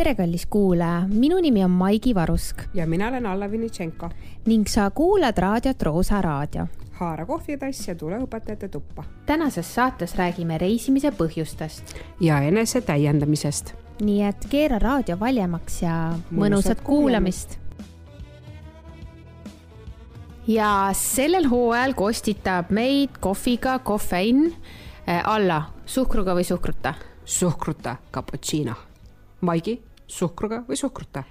tere, 0.00 0.14
kallis 0.16 0.46
kuulaja, 0.46 1.02
minu 1.12 1.36
nimi 1.44 1.60
on 1.64 1.70
Maigi 1.70 2.14
Varusk 2.14 2.62
ja 2.74 2.86
mina 2.86 3.08
olen 3.08 3.26
Alla 3.26 3.50
Vinitšenko. 3.50 4.08
ning 4.46 4.66
sa 4.66 4.90
kuulad 4.90 5.38
raadiot 5.38 5.82
Roosa 5.82 6.22
Raadio. 6.22 6.66
haara 6.92 7.26
kohvitass 7.26 7.88
ja 7.88 7.94
tule 7.94 8.18
õpetajate 8.18 8.68
tuppa. 8.68 9.04
tänases 9.26 9.74
saates 9.74 10.16
räägime 10.16 10.58
reisimise 10.58 11.10
põhjustest. 11.10 11.84
ja 12.20 12.40
enese 12.40 12.80
täiendamisest. 12.80 13.74
nii 14.00 14.22
et 14.22 14.46
keera 14.48 14.78
raadio 14.78 15.20
valjemaks 15.20 15.82
ja 15.82 16.14
mõnusat 16.32 16.80
kuulamist. 16.80 17.58
ja 20.46 20.88
sellel 20.92 21.44
hooajal 21.44 21.94
kostitab 21.94 22.70
meid 22.70 23.10
kohviga 23.20 23.78
kofein. 23.78 24.54
Alla, 25.24 25.62
suhkruga 25.86 26.34
või 26.34 26.44
suhkruta? 26.44 26.94
suhkruta 27.24 27.96
cappuccino. 28.12 28.74
Maigi, 29.40 29.82
suhkruga 30.10 30.64
või 30.68 30.78
suhkruta? 30.80 31.24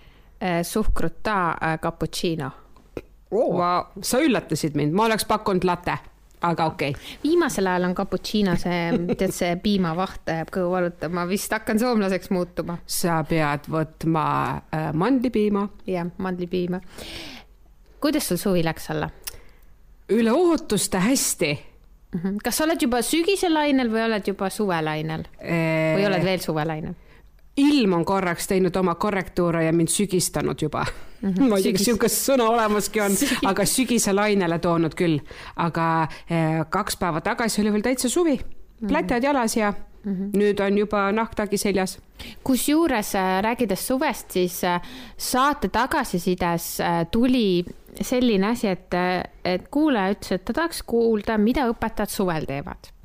suhkruta 0.63 1.35
cappuccino 1.83 2.51
oh.. 3.31 3.57
ma, 3.57 3.73
sa 4.01 4.21
üllatasid 4.23 4.77
mind, 4.77 4.95
ma 4.95 5.07
oleks 5.09 5.25
pakkunud 5.29 5.65
latte, 5.67 5.95
aga 6.47 6.67
okei 6.71 6.93
okay.. 6.95 7.15
viimasel 7.23 7.69
ajal 7.69 7.89
on 7.89 7.95
cappuccino 7.97 8.55
see, 8.59 8.83
tead 9.19 9.33
see 9.35 9.55
piimavaht 9.63 10.31
jääb 10.33 10.51
kõhu 10.55 10.73
valutama, 10.73 11.25
vist 11.29 11.53
hakkan 11.53 11.81
soomlaseks 11.81 12.31
muutuma. 12.35 12.79
sa 12.85 13.21
pead 13.29 13.69
võtma 13.71 14.25
äh, 14.73 14.91
mandlipiima. 14.93 15.67
jah, 15.89 16.11
mandlipiima. 16.17 16.81
kuidas 17.99 18.29
sul 18.31 18.41
suvi 18.41 18.63
läks, 18.65 18.89
Alla? 18.93 19.11
üle 20.09 20.31
ootuste 20.33 20.97
hästi 21.03 21.51
mm. 21.53 22.19
-hmm. 22.19 22.39
kas 22.43 22.57
sa 22.57 22.65
oled 22.65 22.81
juba 22.81 23.01
sügiselainel 23.05 23.91
või 23.91 24.07
oled 24.07 24.33
juba 24.33 24.49
suvelainel 24.49 25.27
eee... 25.41 25.95
või 25.97 26.09
oled 26.09 26.25
veel 26.25 26.41
suvelainel? 26.41 26.97
Ilm 27.59 27.93
on 27.99 28.05
korraks 28.05 28.47
teinud 28.47 28.75
oma 28.75 28.95
korrektuure 28.95 29.65
ja 29.65 29.73
mind 29.73 29.91
sügistanud 29.93 30.61
juba 30.61 30.85
mm. 30.85 31.29
-hmm. 31.29 31.49
ma 31.49 31.57
ei 31.57 31.63
tea, 31.63 31.73
kas 31.73 31.85
niisugust 31.87 32.23
sõna 32.29 32.49
olemaski 32.49 33.01
on, 33.01 33.17
aga 33.45 33.65
sügiselainele 33.65 34.59
toonud 34.59 34.95
küll. 34.95 35.19
aga 35.55 36.07
eh, 36.29 36.63
kaks 36.69 36.97
päeva 36.97 37.21
tagasi 37.21 37.61
oli 37.61 37.71
veel 37.71 37.81
täitsa 37.81 38.09
suvi 38.09 38.35
mm, 38.35 38.43
-hmm. 38.43 38.87
plätad 38.87 39.23
jalas 39.23 39.57
ja 39.57 39.73
mm 40.03 40.13
-hmm. 40.13 40.37
nüüd 40.37 40.65
on 40.65 40.77
juba 40.77 41.11
nahktagi 41.11 41.57
seljas. 41.57 41.99
kusjuures 42.43 43.15
äh, 43.15 43.41
rääkides 43.41 43.87
suvest, 43.87 44.31
siis 44.31 44.63
äh, 44.63 44.81
saate 45.17 45.69
tagasisides 45.69 46.77
tuli 47.11 47.65
selline 48.01 48.47
asi, 48.47 48.67
et, 48.67 48.93
et 49.45 49.67
kuulaja 49.71 50.13
ütles, 50.13 50.31
et 50.31 50.45
ta 50.45 50.53
tahaks 50.53 50.83
kuulda, 50.83 51.37
mida 51.37 51.67
õpetajad 51.67 52.09
suvel 52.09 52.45
teevad 52.45 52.98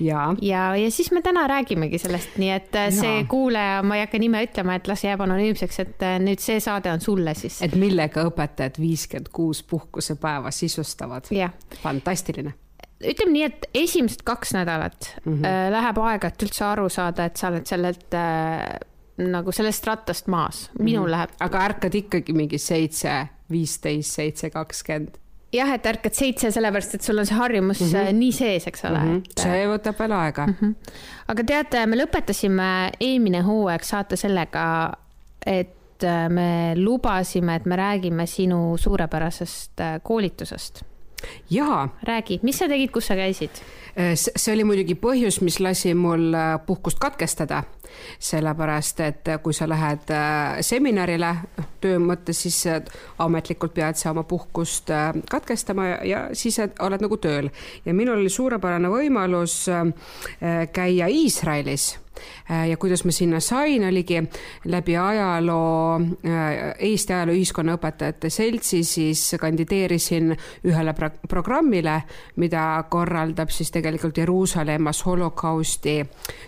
ja, 0.00 0.34
ja, 0.42 0.76
ja 0.76 0.90
siis 0.90 1.10
me 1.12 1.22
täna 1.22 1.46
räägimegi 1.50 1.98
sellest, 1.98 2.36
nii 2.40 2.50
et 2.54 2.78
äh, 2.78 2.88
see 2.94 3.16
ja. 3.20 3.24
kuulaja, 3.30 3.82
ma 3.82 3.98
ei 3.98 4.04
hakka 4.06 4.20
nime 4.22 4.42
ütlema, 4.46 4.78
et 4.78 4.88
las 4.90 5.04
jääb 5.04 5.22
anonüümseks, 5.24 5.80
et 5.84 6.06
äh, 6.06 6.16
nüüd 6.22 6.42
see 6.42 6.60
saade 6.64 6.92
on 6.92 7.02
sulle 7.04 7.34
siis. 7.38 7.60
et 7.62 7.74
millega 7.78 8.24
õpetajad 8.28 8.80
viiskümmend 8.80 9.32
kuus 9.32 9.62
puhkusepäeva 9.62 10.50
sisustavad. 10.54 11.30
fantastiline 11.82 12.54
ütleme 12.98 13.32
nii, 13.32 13.46
et 13.46 13.66
esimesed 13.78 14.24
kaks 14.26 14.52
nädalat 14.56 15.12
mm 15.24 15.34
-hmm. 15.34 15.46
äh, 15.46 15.70
läheb 15.70 15.98
aega, 15.98 16.28
et 16.28 16.42
üldse 16.42 16.64
aru 16.64 16.88
saada, 16.88 17.24
et 17.24 17.36
sa 17.36 17.48
oled 17.48 17.66
sellelt 17.66 18.14
äh, 18.14 18.78
nagu 19.18 19.52
sellest 19.52 19.86
rattast 19.86 20.26
maas, 20.26 20.70
minul 20.78 21.00
mm 21.00 21.06
-hmm. 21.06 21.10
läheb. 21.10 21.30
aga 21.40 21.64
ärkad 21.64 21.94
ikkagi 21.94 22.32
mingi 22.32 22.58
seitse, 22.58 23.26
viisteist, 23.50 24.14
seitse, 24.14 24.50
kakskümmend 24.50 25.18
jah, 25.52 25.70
et 25.74 25.86
ärkad 25.86 26.16
seitse, 26.16 26.50
sellepärast 26.52 26.98
et 26.98 27.04
sul 27.04 27.20
on 27.20 27.26
see 27.26 27.36
harjumus 27.36 27.80
mm 27.80 27.92
-hmm. 27.94 28.20
nii 28.20 28.32
sees, 28.32 28.66
eks 28.66 28.84
ole 28.84 28.98
mm. 28.98 29.16
-hmm. 29.16 29.42
see 29.42 29.66
võtab 29.70 29.98
veel 29.98 30.12
aega 30.12 30.46
mm. 30.46 30.54
-hmm. 30.60 30.74
aga 31.28 31.44
teate, 31.44 31.86
me 31.86 31.96
lõpetasime 31.96 32.68
eelmine 33.00 33.40
hooaeg 33.42 33.82
saate 33.82 34.16
sellega, 34.16 34.92
et 35.46 36.04
äh, 36.04 36.28
me 36.28 36.74
lubasime, 36.76 37.54
et 37.54 37.66
me 37.66 37.76
räägime 37.76 38.26
sinu 38.26 38.76
suurepärasest 38.76 39.80
äh, 39.80 40.00
koolitusest. 40.02 40.82
Jaa. 41.50 41.88
räägi, 42.02 42.40
mis 42.42 42.58
sa 42.58 42.68
tegid, 42.68 42.90
kus 42.90 43.06
sa 43.06 43.16
käisid? 43.18 43.62
see 44.14 44.52
oli 44.52 44.62
muidugi 44.62 44.94
põhjus, 44.94 45.40
mis 45.42 45.56
lasi 45.60 45.90
mul 45.94 46.30
puhkust 46.66 47.00
katkestada 47.02 47.64
sellepärast 48.18 49.00
et 49.00 49.30
kui 49.42 49.54
sa 49.54 49.68
lähed 49.68 50.10
äh, 50.14 50.58
seminarile 50.64 51.34
töö 51.82 51.98
mõttes, 52.02 52.42
siis 52.46 52.58
äh, 52.70 52.82
ametlikult 53.22 53.74
pead 53.76 53.98
sa 53.98 54.12
oma 54.12 54.24
puhkust 54.28 54.90
äh, 54.94 55.12
katkestama 55.30 55.88
ja, 55.92 55.98
ja 56.04 56.24
siis 56.38 56.60
oled 56.62 57.04
nagu 57.04 57.20
tööl. 57.22 57.50
ja 57.84 57.94
minul 57.94 58.20
oli 58.20 58.32
suurepärane 58.32 58.90
võimalus 58.92 59.64
käia 60.72 61.08
Iisraelis 61.08 61.94
Äh, 61.96 62.07
ja 62.68 62.76
kuidas 62.76 63.04
ma 63.04 63.12
sinna 63.12 63.40
sain, 63.40 63.84
oligi 63.84 64.22
läbi 64.64 64.96
ajaloo, 64.96 66.00
äh, 66.26 66.74
Eesti 66.78 67.12
Ajaloo 67.12 67.34
Ühiskonnaõpetajate 67.34 68.30
Seltsi, 68.30 68.82
siis 68.84 69.36
kandideerisin 69.40 70.34
ühele 70.64 70.94
programmile, 71.28 72.02
mida 72.36 72.84
korraldab 72.90 73.52
siis 73.54 73.70
tegelikult 73.74 74.18
Jeruusalemmas 74.18 75.04
holokausti 75.06 75.98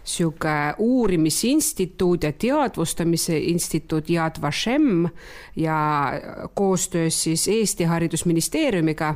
sihuke 0.05 0.57
uurimisinstituut 0.79 2.25
ja 2.25 2.33
teadvustamise 2.33 3.39
instituut 3.39 4.11
Yad 4.11 4.41
Vashem 4.43 5.09
ja 5.57 6.13
koostöös 6.55 7.23
siis 7.23 7.49
Eesti 7.49 7.85
Haridusministeeriumiga 7.85 9.15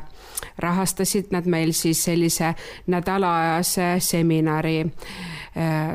rahastasid 0.57 1.31
nad 1.31 1.45
meil 1.45 1.71
siis 1.71 2.03
sellise 2.03 2.53
nädalaajase 2.87 3.95
seminari. 3.99 4.79
Äh, 4.81 5.34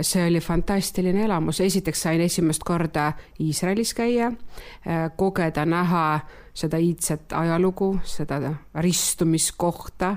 see 0.03 0.27
oli 0.27 0.41
fantastiline 0.41 1.25
elamus, 1.25 1.61
esiteks 1.61 2.03
sain 2.03 2.21
esimest 2.21 2.63
korda 2.65 3.13
Iisraelis 3.41 3.93
käia, 3.95 4.27
äh, 4.27 5.11
kogeda, 5.17 5.67
näha 5.69 6.21
seda 6.55 6.81
iidset 6.81 7.33
ajalugu, 7.37 7.93
seda 8.05 8.41
ristumiskohta, 8.75 10.17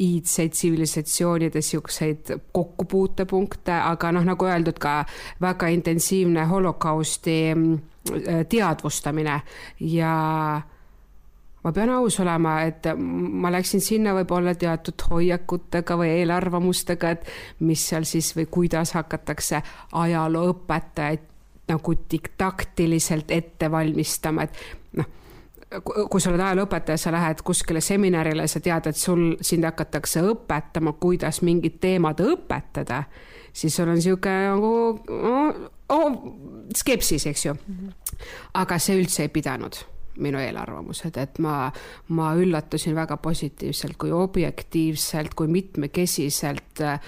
iidseid 0.00 0.56
tsivilisatsioonide 0.56 1.60
siukseid 1.62 2.32
kokkupuutepunkte, 2.52 3.72
aga 3.72 4.12
noh, 4.16 4.24
nagu 4.24 4.48
öeldud, 4.48 4.80
ka 4.80 5.04
väga 5.40 5.68
intensiivne 5.68 6.44
holokausti 6.48 7.38
äh, 7.52 8.42
teadvustamine. 8.48 9.40
Ja 9.80 10.14
ma 11.64 11.72
pean 11.72 11.90
aus 11.92 12.20
olema, 12.22 12.60
et 12.68 12.88
ma 12.96 13.52
läksin 13.52 13.82
sinna 13.84 14.14
võib-olla 14.16 14.54
teatud 14.58 15.02
hoiakutega 15.10 15.96
või 16.00 16.14
eelarvamustega, 16.20 17.10
et 17.10 17.64
mis 17.66 17.82
seal 17.90 18.06
siis 18.08 18.32
või 18.36 18.46
kuidas 18.50 18.94
hakatakse 18.96 19.62
ajalooõpetajaid 19.92 21.26
nagu 21.70 21.94
diktaktiliselt 22.10 23.30
ette 23.30 23.70
valmistama, 23.70 24.46
et 24.48 24.62
noh, 24.98 25.10
kui 26.10 26.20
sa 26.20 26.32
oled 26.32 26.42
ajalooõpetaja, 26.42 26.98
sa 26.98 27.12
lähed 27.14 27.44
kuskile 27.46 27.82
seminarile, 27.84 28.48
sa 28.50 28.62
tead, 28.64 28.90
et 28.90 28.98
sul, 28.98 29.36
sind 29.44 29.68
hakatakse 29.68 30.24
õpetama, 30.32 30.96
kuidas 30.98 31.42
mingit 31.46 31.78
teemat 31.82 32.24
õpetada, 32.24 33.04
siis 33.52 33.76
sul 33.76 33.92
on 33.92 34.00
niisugune 34.00 34.48
nagu 34.48 34.74
oh, 35.30 35.62
oh, 35.94 36.18
skepsis, 36.76 37.28
eks 37.30 37.46
ju. 37.46 37.56
aga 38.58 38.78
see 38.82 38.98
üldse 38.98 39.26
ei 39.26 39.32
pidanud 39.32 39.78
minu 40.18 40.40
eelarvamused, 40.42 41.16
et 41.20 41.38
ma, 41.38 41.70
ma 42.16 42.34
üllatusin 42.38 42.96
väga 42.98 43.16
positiivselt, 43.22 43.96
kui 44.00 44.12
objektiivselt, 44.12 45.34
kui 45.38 45.50
mitmekesiselt 45.50 46.84
äh, 46.84 47.00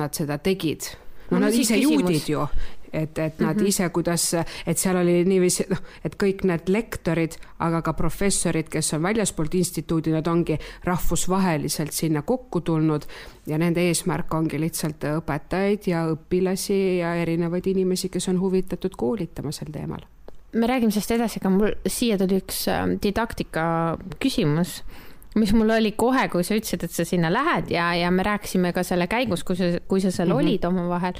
nad 0.00 0.16
seda 0.16 0.38
tegid. 0.38 0.92
no 1.30 1.38
nad 1.38 1.54
ise 1.54 1.76
juudid 1.78 2.26
ju, 2.28 2.46
et, 2.92 3.18
et 3.18 3.38
nad 3.38 3.56
mm 3.56 3.62
-hmm. 3.62 3.66
ise, 3.66 3.88
kuidas, 3.88 4.34
et 4.66 4.78
seal 4.78 4.96
oli 4.96 5.24
niiviisi, 5.24 5.64
noh, 5.70 5.78
et 6.04 6.16
kõik 6.22 6.44
need 6.44 6.68
lektorid, 6.68 7.36
aga 7.58 7.82
ka 7.82 7.92
professorid, 7.92 8.68
kes 8.68 8.94
on 8.94 9.02
väljaspoolt 9.02 9.54
instituudi, 9.54 10.10
nad 10.10 10.26
ongi 10.26 10.58
rahvusvaheliselt 10.84 11.92
sinna 11.92 12.22
kokku 12.22 12.60
tulnud 12.60 13.06
ja 13.46 13.58
nende 13.58 13.80
eesmärk 13.80 14.34
ongi 14.34 14.60
lihtsalt 14.60 15.04
õpetajaid 15.04 15.86
ja 15.86 16.06
õpilasi 16.10 16.98
ja 16.98 17.14
erinevaid 17.14 17.66
inimesi, 17.66 18.08
kes 18.08 18.28
on 18.28 18.40
huvitatud 18.40 18.96
koolitama 18.96 19.52
sel 19.52 19.70
teemal 19.72 20.00
me 20.52 20.66
räägime 20.66 20.90
sellest 20.90 21.14
edasi, 21.14 21.40
aga 21.40 21.52
mul 21.54 21.76
siia 21.86 22.18
tuli 22.18 22.40
üks 22.40 22.64
ähm, 22.70 22.96
didaktika 23.02 23.64
küsimus, 24.22 24.80
mis 25.38 25.52
mul 25.54 25.70
oli 25.76 25.92
kohe, 25.98 26.26
kui 26.32 26.44
sa 26.46 26.56
ütlesid, 26.58 26.84
et 26.86 26.94
sa 26.94 27.06
sinna 27.06 27.30
lähed 27.32 27.70
ja, 27.70 27.92
ja 27.94 28.10
me 28.10 28.24
rääkisime 28.26 28.72
ka 28.74 28.84
selle 28.86 29.06
käigus, 29.10 29.44
kui 29.46 29.58
sa, 29.58 29.70
kui 29.88 30.02
sa 30.02 30.10
seal 30.10 30.28
mm 30.28 30.34
-hmm. 30.34 30.50
olid 30.50 30.64
omavahel. 30.64 31.14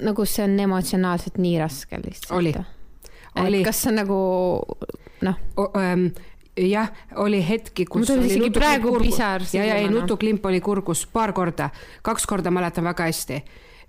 nagu 0.00 0.24
see 0.24 0.44
on 0.44 0.60
emotsionaalselt 0.60 1.38
nii 1.38 1.58
raske 1.58 1.96
lihtsalt. 1.96 2.38
oli, 2.38 2.54
oli. 3.36 3.64
kas 3.64 3.82
sa 3.82 3.90
nagu 3.90 4.62
noh 5.20 5.36
ähm, 5.76 6.06
jah, 6.56 6.88
oli 7.16 7.48
hetki, 7.48 7.84
kus. 7.84 8.08
mul 8.08 8.16
tuli 8.16 8.26
isegi 8.26 8.50
praegu 8.50 8.98
pisar. 9.00 9.42
ja, 9.52 9.64
ja 9.64 9.74
ei 9.74 9.88
nutuklimp 9.88 10.46
oli 10.46 10.60
kurgus 10.60 11.06
paar 11.06 11.32
korda, 11.32 11.70
kaks 12.02 12.26
korda 12.26 12.50
mäletan 12.50 12.84
väga 12.84 13.04
hästi 13.04 13.44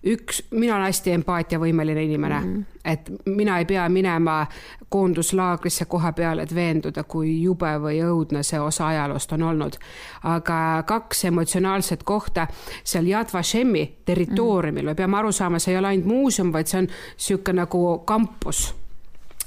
üks, 0.05 0.43
mina 0.51 0.75
olen 0.75 0.85
hästi 0.85 1.11
empaatiavõimeline 1.11 2.03
inimene 2.03 2.39
mm, 2.39 2.53
-hmm. 2.53 2.63
et 2.85 3.11
mina 3.25 3.57
ei 3.57 3.65
pea 3.65 3.89
minema 3.89 4.45
koonduslaagrisse 4.89 5.85
koha 5.85 6.11
peale, 6.13 6.43
et 6.43 6.55
veenduda, 6.55 7.03
kui 7.03 7.41
jube 7.41 7.71
või 7.81 7.99
õudne 8.05 8.43
see 8.43 8.59
osa 8.59 8.87
ajaloost 8.87 9.31
on 9.33 9.43
olnud. 9.43 9.77
aga 10.23 10.83
kaks 10.87 11.25
emotsionaalset 11.25 12.03
kohta 12.03 12.47
seal 12.83 13.07
Yad 13.07 13.33
Vashemi 13.33 13.97
territooriumil 14.05 14.83
mm, 14.83 14.87
-hmm. 14.87 14.91
me 14.91 14.95
peame 14.95 15.17
aru 15.17 15.31
saama, 15.31 15.59
see 15.59 15.73
ei 15.73 15.79
ole 15.79 15.87
ainult 15.87 16.07
muuseum, 16.07 16.53
vaid 16.53 16.67
see 16.67 16.79
on 16.79 16.87
niisugune 16.87 17.61
nagu 17.61 17.99
kampus 18.05 18.75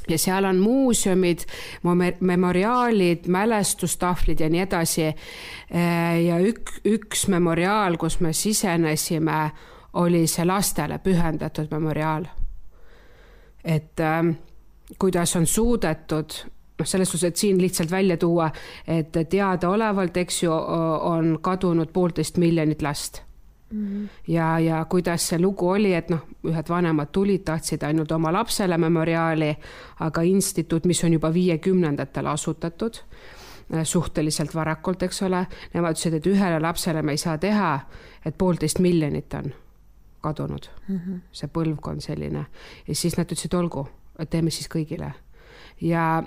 ja 0.09 0.19
seal 0.19 0.45
on 0.45 0.57
muuseumid, 0.57 1.39
memoriaalid, 2.21 3.27
mälestustahvlid 3.27 4.41
ja 4.41 4.49
nii 4.49 4.61
edasi. 4.61 5.03
ja 6.27 6.39
ük, 6.39 6.71
üks 6.85 7.29
memoriaal, 7.29 7.97
kus 7.97 8.21
me 8.21 8.33
sisenesime, 8.33 9.51
oli 9.93 10.27
see 10.27 10.45
lastele 10.47 10.99
pühendatud 10.99 11.71
memoriaal. 11.71 12.27
et 13.65 14.01
äh, 14.01 14.35
kuidas 14.99 15.37
on 15.37 15.47
suudetud 15.47 16.31
noh, 16.79 16.87
selles 16.87 17.11
suhtes, 17.11 17.29
et 17.29 17.37
siin 17.37 17.61
lihtsalt 17.63 17.91
välja 17.91 18.17
tuua, 18.17 18.51
et 18.87 19.13
teadaolevalt, 19.31 20.17
eks 20.17 20.43
ju, 20.43 20.53
on 21.01 21.39
kadunud 21.43 21.93
poolteist 21.93 22.39
miljonit 22.39 22.83
last 22.83 23.23
Mm 23.73 23.87
-hmm. 23.87 24.09
ja, 24.29 24.59
ja 24.59 24.85
kuidas 24.85 25.29
see 25.29 25.39
lugu 25.39 25.69
oli, 25.69 25.95
et 25.95 26.11
noh, 26.11 26.21
ühed 26.45 26.69
vanemad 26.69 27.09
tulid, 27.13 27.43
tahtsid 27.45 27.83
ainult 27.83 28.13
oma 28.13 28.33
lapsele 28.33 28.79
memoriaali, 28.79 29.57
aga 30.01 30.23
instituut, 30.23 30.85
mis 30.85 31.05
on 31.05 31.13
juba 31.13 31.35
viiekümnendatel 31.35 32.27
asutatud, 32.27 32.95
äh, 33.75 33.85
suhteliselt 33.85 34.55
varakult, 34.55 35.03
eks 35.03 35.23
ole, 35.23 35.47
nemad 35.75 35.91
ütlesid, 35.91 36.15
et 36.15 36.27
ühele 36.27 36.63
lapsele 36.63 37.03
me 37.03 37.13
ei 37.13 37.19
saa 37.19 37.39
teha, 37.39 37.81
et 38.25 38.39
poolteist 38.39 38.79
miljonit 38.79 39.35
on 39.35 39.53
kadunud 40.21 40.69
mm, 40.89 40.97
-hmm. 40.97 41.21
see 41.33 41.51
põlvkond 41.53 42.01
selline. 42.01 42.47
ja 42.89 42.95
siis 42.95 43.17
nad 43.17 43.27
ütlesid, 43.27 43.55
olgu, 43.55 43.89
teeme 44.31 44.51
siis 44.51 44.69
kõigile. 44.75 45.13
ja 45.81 46.23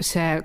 see 0.00 0.42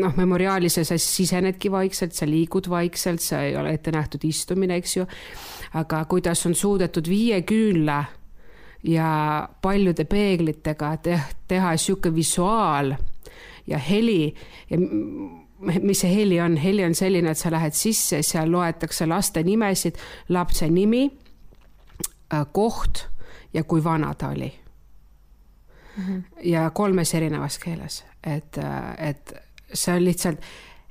noh, 0.00 0.16
memoriaali 0.16 0.68
sa, 0.68 0.82
sisenedki 0.98 1.70
vaikselt, 1.70 2.12
sa 2.12 2.26
liigud 2.26 2.68
vaikselt, 2.70 3.20
sa 3.20 3.42
ei 3.42 3.56
ole 3.56 3.74
ette 3.74 3.92
nähtud 3.92 4.24
istumine, 4.24 4.76
eks 4.76 4.96
ju. 4.96 5.06
aga 5.74 6.04
kuidas 6.04 6.46
on 6.46 6.54
suudetud 6.54 7.08
viie 7.08 7.42
küünla 7.42 8.04
ja 8.84 9.48
paljude 9.62 10.04
peeglitega 10.04 10.96
teha, 10.96 11.24
teha 11.48 11.76
sihuke 11.76 12.14
visuaal 12.14 12.94
ja 13.66 13.78
heli 13.78 14.34
ja 14.70 14.78
mis 15.64 16.00
see 16.00 16.10
heli 16.12 16.40
on, 16.40 16.56
heli 16.60 16.84
on 16.84 16.94
selline, 16.94 17.30
et 17.30 17.40
sa 17.40 17.50
lähed 17.52 17.76
sisse, 17.76 18.20
seal 18.22 18.50
loetakse 18.52 19.06
laste 19.08 19.42
nimesid, 19.46 19.96
lapse 20.28 20.68
nimi, 20.68 21.06
koht 22.52 23.06
ja 23.54 23.64
kui 23.64 23.84
vana 23.84 24.14
ta 24.14 24.28
oli 24.28 24.52
mm. 25.96 26.04
-hmm. 26.04 26.22
ja 26.42 26.70
kolmes 26.70 27.14
erinevas 27.14 27.58
keeles, 27.58 28.04
et, 28.26 28.58
äh, 28.58 29.08
et 29.08 29.34
see 29.72 29.96
on 29.96 30.04
lihtsalt, 30.04 30.38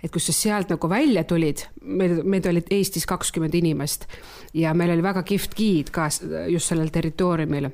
et 0.04 0.12
kus 0.12 0.25
sa 0.25 0.34
sealt 0.34 0.69
nagu 0.69 0.90
välja 0.90 1.24
tulid, 1.24 1.66
meil, 1.81 2.24
meid 2.24 2.45
olid 2.45 2.68
Eestis 2.72 3.06
kakskümmend 3.06 3.54
inimest 3.56 4.07
ja 4.54 4.74
meil 4.74 4.92
oli 4.92 5.04
väga 5.04 5.24
kihvt 5.24 5.56
giid 5.56 5.92
ka 5.95 6.10
just 6.48 6.68
sellel 6.68 6.90
territooriumil. 6.92 7.69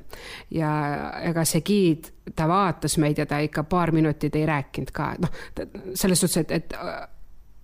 ja 0.51 0.72
ega 1.22 1.45
see 1.45 1.62
giid, 1.62 2.12
ta 2.36 2.48
vaatas 2.48 2.98
meid 2.98 3.18
ja 3.18 3.25
ta 3.25 3.39
ikka 3.39 3.63
paar 3.63 3.92
minutit 3.92 4.36
ei 4.36 4.45
rääkinud 4.45 4.92
ka, 4.92 5.15
noh, 5.19 5.31
selles 5.94 6.19
suhtes, 6.19 6.38
et, 6.38 6.51
et 6.51 6.74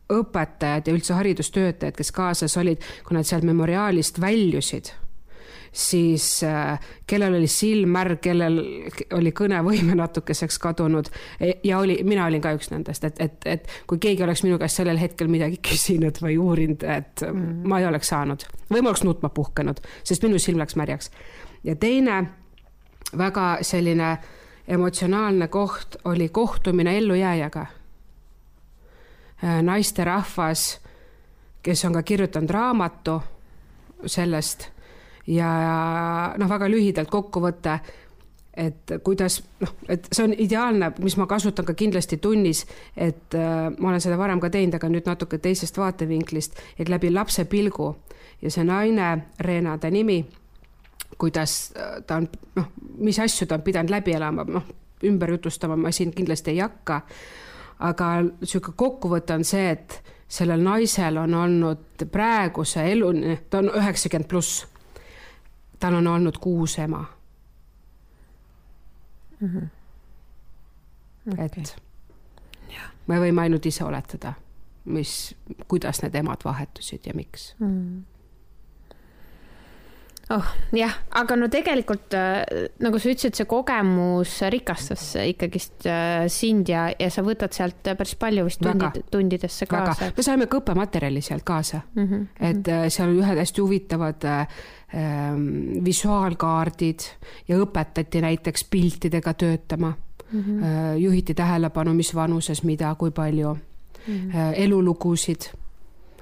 õpetajad 0.10 0.88
ja 0.88 0.94
üldse 0.94 1.14
haridustöötajad, 1.14 1.96
kes 1.98 2.12
kaasas 2.12 2.58
olid, 2.58 2.82
kui 3.06 3.18
nad 3.18 3.26
sealt 3.26 3.44
memoriaalist 3.44 4.22
väljusid 4.22 4.92
siis 5.76 6.44
äh, 6.44 6.80
kellel 7.08 7.36
oli 7.36 7.48
silm 7.52 7.92
märg, 7.98 8.22
kellel 8.24 8.60
oli 9.14 9.32
kõnevõime 9.36 9.98
natukeseks 10.00 10.58
kadunud 10.64 11.10
e, 11.40 11.58
ja 11.68 11.82
oli, 11.84 11.98
mina 12.08 12.30
olin 12.30 12.44
ka 12.44 12.54
üks 12.56 12.72
nendest, 12.72 13.04
et, 13.04 13.20
et, 13.20 13.48
et 13.58 13.68
kui 13.88 14.00
keegi 14.00 14.24
oleks 14.24 14.46
minu 14.46 14.60
käest 14.62 14.80
sellel 14.80 15.00
hetkel 15.02 15.28
midagi 15.32 15.60
küsinud 15.70 16.22
või 16.24 16.38
uurinud, 16.40 16.86
et 16.88 17.26
mm. 17.28 17.66
ma 17.68 17.82
ei 17.82 17.90
oleks 17.90 18.14
saanud 18.14 18.48
või 18.72 18.82
ma 18.82 18.94
oleks 18.94 19.04
nutma 19.04 19.30
puhkenud, 19.36 19.82
sest 20.08 20.24
minu 20.24 20.40
silm 20.40 20.64
läks 20.64 20.80
märjaks. 20.80 21.12
ja 21.68 21.76
teine 21.76 22.22
väga 23.18 23.58
selline 23.62 24.18
emotsionaalne 24.68 25.48
koht 25.48 26.00
oli 26.06 26.30
kohtumine 26.30 26.98
ellujääjaga. 26.98 27.66
Äh, 29.44 29.62
naisterahvas, 29.62 30.80
kes 31.64 31.86
on 31.86 31.94
ka 31.94 32.04
kirjutanud 32.04 32.50
raamatu 32.50 33.20
sellest 34.06 34.70
ja 35.28 35.52
noh, 36.38 36.50
väga 36.50 36.70
lühidalt 36.70 37.10
kokkuvõte, 37.10 37.80
et 38.56 38.96
kuidas 39.04 39.42
noh, 39.60 39.74
et 39.90 40.08
see 40.12 40.28
on 40.28 40.36
ideaalne, 40.38 40.94
mis 41.04 41.18
ma 41.18 41.28
kasutan 41.28 41.66
ka 41.66 41.74
kindlasti 41.74 42.18
tunnis, 42.24 42.66
et 42.96 43.36
äh, 43.36 43.68
ma 43.78 43.92
olen 43.92 44.04
seda 44.04 44.18
varem 44.18 44.40
ka 44.40 44.50
teinud, 44.54 44.78
aga 44.78 44.90
nüüd 44.92 45.10
natuke 45.10 45.42
teisest 45.44 45.78
vaatevinklist, 45.78 46.62
et 46.80 46.90
läbi 46.90 47.12
lapse 47.14 47.46
pilgu 47.52 47.92
ja 48.42 48.52
see 48.52 48.64
naine, 48.68 49.12
Reena 49.40 49.78
ta 49.78 49.92
nimi, 49.92 50.22
kuidas 51.18 51.74
äh, 51.76 52.00
ta 52.08 52.22
on 52.22 52.30
noh, 52.56 52.72
mis 52.98 53.20
asju 53.20 53.48
ta 53.48 53.60
on 53.60 53.68
pidanud 53.68 53.94
läbi 53.94 54.16
elama, 54.16 54.48
noh 54.48 54.74
ümber 55.04 55.32
jutustama 55.32 55.76
ma 55.76 55.92
siin 55.92 56.14
kindlasti 56.14 56.52
ei 56.52 56.60
hakka. 56.60 57.02
aga 57.80 58.06
sihuke 58.44 58.72
kokkuvõte 58.76 59.36
on 59.36 59.44
see, 59.44 59.70
et 59.70 59.98
sellel 60.32 60.62
naisel 60.64 61.18
on 61.20 61.34
olnud 61.36 62.06
praeguse 62.12 62.86
eluni, 62.92 63.36
ta 63.50 63.60
on 63.60 63.68
üheksakümmend 63.76 64.30
pluss 64.32 64.64
tal 65.80 65.94
on 65.94 66.08
olnud 66.08 66.38
kuus 66.42 66.80
ema 66.80 67.06
mm. 69.40 69.48
-hmm. 69.48 69.68
Okay. 71.34 71.46
et 71.46 71.82
ja. 72.70 72.82
me 73.08 73.20
võime 73.20 73.42
ainult 73.42 73.66
ise 73.66 73.84
oletada, 73.84 74.34
mis, 74.86 75.36
kuidas 75.68 76.02
need 76.02 76.16
emad 76.16 76.46
vahetusid 76.46 77.06
ja 77.06 77.14
miks 77.14 77.56
mm. 77.60 77.68
-hmm 77.68 78.15
oh 80.34 80.46
jah, 80.74 80.94
aga 81.20 81.38
no 81.38 81.48
tegelikult 81.54 82.16
äh, 82.18 82.70
nagu 82.84 83.00
sa 83.02 83.12
ütlesid, 83.12 83.38
see 83.38 83.48
kogemus 83.50 84.38
rikastas 84.54 85.04
ikkagist 85.22 85.86
äh, 85.90 86.26
sind 86.32 86.70
ja, 86.72 86.88
ja 86.98 87.10
sa 87.14 87.24
võtad 87.26 87.54
sealt 87.56 87.86
päris 87.86 88.16
palju 88.20 88.46
vist 88.48 88.64
tundid, 88.64 89.04
tundidesse 89.14 89.68
kaasa. 89.70 90.12
me 90.18 90.26
saime 90.26 90.48
ka 90.50 90.62
õppematerjali 90.62 91.22
sealt 91.26 91.46
kaasa 91.46 91.82
mm, 91.94 92.08
-hmm. 92.08 92.26
et 92.50 92.72
äh, 92.74 92.88
seal 92.94 93.14
ühed 93.14 93.42
hästi 93.42 93.62
huvitavad 93.62 94.26
ähm, 94.30 95.46
visuaalkaardid 95.86 97.06
ja 97.48 97.60
õpetati 97.62 98.24
näiteks 98.26 98.66
piltidega 98.72 99.34
töötama 99.34 99.94
mm. 100.32 100.42
-hmm. 100.42 100.98
juhiti 100.98 101.34
tähelepanu, 101.34 101.94
mis 101.94 102.16
vanuses, 102.16 102.64
mida, 102.64 102.96
kui 102.96 103.12
palju 103.12 103.54
mm, 103.54 104.14
-hmm. 104.32 104.54
elulugusid 104.56 105.52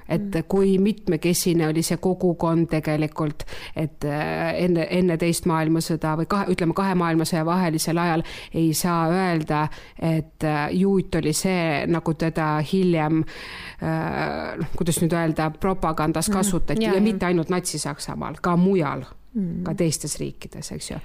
et 0.08 0.22
mm. 0.22 0.46
kui 0.48 0.76
mitmekesine 0.78 1.68
oli 1.68 1.82
see 1.82 1.98
kogukond 2.02 2.68
tegelikult, 2.70 3.46
et 3.76 4.04
äh, 4.08 4.52
enne, 4.64 4.86
enne 4.90 5.16
teist 5.20 5.48
maailmasõda 5.50 6.14
või 6.20 6.28
kahe, 6.30 6.48
ütleme 6.54 6.76
kahe 6.76 6.94
maailmasõja 6.98 7.44
vahelisel 7.46 8.00
ajal 8.02 8.24
ei 8.54 8.72
saa 8.76 9.08
öelda, 9.12 9.64
et 10.00 10.44
äh, 10.44 10.66
juut 10.76 11.14
oli 11.20 11.32
see, 11.36 11.84
nagu 11.90 12.14
teda 12.18 12.56
hiljem 12.72 13.22
noh, 13.24 14.70
kuidas 14.78 15.00
nüüd 15.02 15.12
öelda, 15.16 15.50
propagandas 15.60 16.30
mm. 16.30 16.36
kasutati 16.38 16.80
mm, 16.80 16.86
ja, 16.86 16.94
ja 16.96 17.04
mitte 17.04 17.26
ainult 17.28 17.50
Natsi-Saksamaal, 17.52 18.38
ka 18.42 18.54
mujal 18.56 19.04
mm., 19.34 19.64
ka 19.66 19.74
teistes 19.78 20.16
riikides, 20.20 20.70
eks 20.76 20.90
ju. 20.92 21.00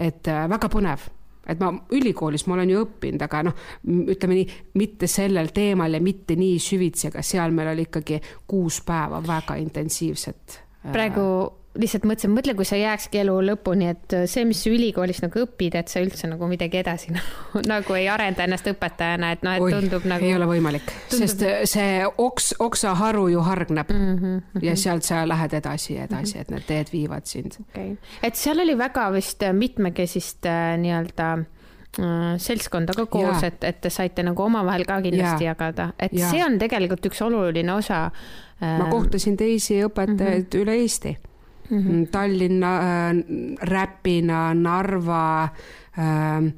et 0.00 0.30
väga 0.48 0.70
põnev 0.72 1.10
et 1.46 1.62
ma 1.62 1.72
ülikoolis 1.94 2.46
ma 2.46 2.56
olen 2.56 2.70
ju 2.70 2.84
õppinud, 2.84 3.24
aga 3.26 3.42
noh, 3.48 3.64
ütleme 4.14 4.38
nii, 4.38 4.60
mitte 4.78 5.08
sellel 5.10 5.50
teemal 5.54 5.98
ja 5.98 6.02
mitte 6.02 6.36
nii 6.38 6.60
süvitsi, 6.62 7.08
aga 7.10 7.24
seal 7.26 7.54
meil 7.56 7.72
oli 7.72 7.88
ikkagi 7.88 8.20
kuus 8.46 8.82
päeva 8.86 9.22
väga 9.26 9.58
intensiivset. 9.62 10.60
Äh, 10.84 10.92
praegu 10.92 11.26
lihtsalt 11.78 12.04
mõtlesin, 12.04 12.32
mõtle, 12.34 12.52
kui 12.56 12.66
sa 12.68 12.76
jääkski 12.76 13.22
elu 13.22 13.34
lõpuni, 13.46 13.88
et 13.94 14.14
see, 14.28 14.44
mis 14.48 14.60
sa 14.64 14.70
ülikoolis 14.72 15.22
nagu 15.24 15.42
õpid, 15.46 15.76
et 15.80 15.92
sa 15.92 16.02
üldse 16.04 16.28
nagu 16.28 16.48
midagi 16.50 16.82
edasi 16.82 17.12
nagu, 17.16 17.62
nagu 17.68 17.96
ei 17.96 18.08
arenda 18.12 18.44
ennast 18.44 18.68
õpetajana, 18.68 19.32
et 19.36 19.46
noh, 19.46 19.56
et 19.56 19.64
Oi, 19.64 19.72
tundub 19.76 20.04
nagu. 20.08 20.26
ei 20.26 20.36
ole 20.36 20.48
võimalik 20.50 20.84
tundub..., 20.90 21.22
sest 21.22 21.46
see 21.72 22.02
oks, 22.10 22.52
oksaharu 22.60 23.24
ju 23.32 23.46
hargneb 23.46 23.94
mm 23.94 24.12
-hmm. 24.18 24.66
ja 24.68 24.76
sealt 24.76 25.08
sa 25.08 25.24
lähed 25.28 25.56
edasi 25.62 25.94
ja 25.94 26.04
edasi 26.04 26.34
mm, 26.34 26.38
-hmm. 26.38 26.42
et 26.42 26.50
need 26.50 26.68
teed 26.68 26.92
viivad 26.92 27.26
sind 27.26 27.56
okay.. 27.60 27.96
et 28.22 28.36
seal 28.36 28.60
oli 28.60 28.78
väga 28.78 29.08
vist 29.12 29.42
mitmekesist 29.52 30.46
äh, 30.46 30.76
nii-öelda 30.78 31.32
äh, 31.38 32.36
seltskonda 32.36 32.92
ka 32.92 33.06
koos, 33.06 33.42
et, 33.42 33.64
et 33.64 33.80
te 33.80 33.90
saite 33.90 34.22
nagu 34.22 34.42
omavahel 34.42 34.84
ka 34.84 35.00
kindlasti 35.00 35.44
ja. 35.44 35.56
jagada, 35.56 35.92
et 35.98 36.12
ja. 36.12 36.28
see 36.28 36.44
on 36.44 36.58
tegelikult 36.58 37.06
üks 37.06 37.22
oluline 37.22 37.72
osa. 37.72 38.10
ma 38.62 38.86
kohtasin 38.90 39.36
teisi 39.36 39.80
õpetajaid 39.82 40.44
mm 40.44 40.48
-hmm. 40.52 40.60
üle 40.62 40.74
Eesti 40.78 41.18
mm 41.72 41.78
-hmm. 41.78 42.06
Tallinna 42.10 42.72
äh,, 42.78 43.16
Räpina, 43.62 44.54
Narva 44.54 45.44
äh,, 45.44 46.52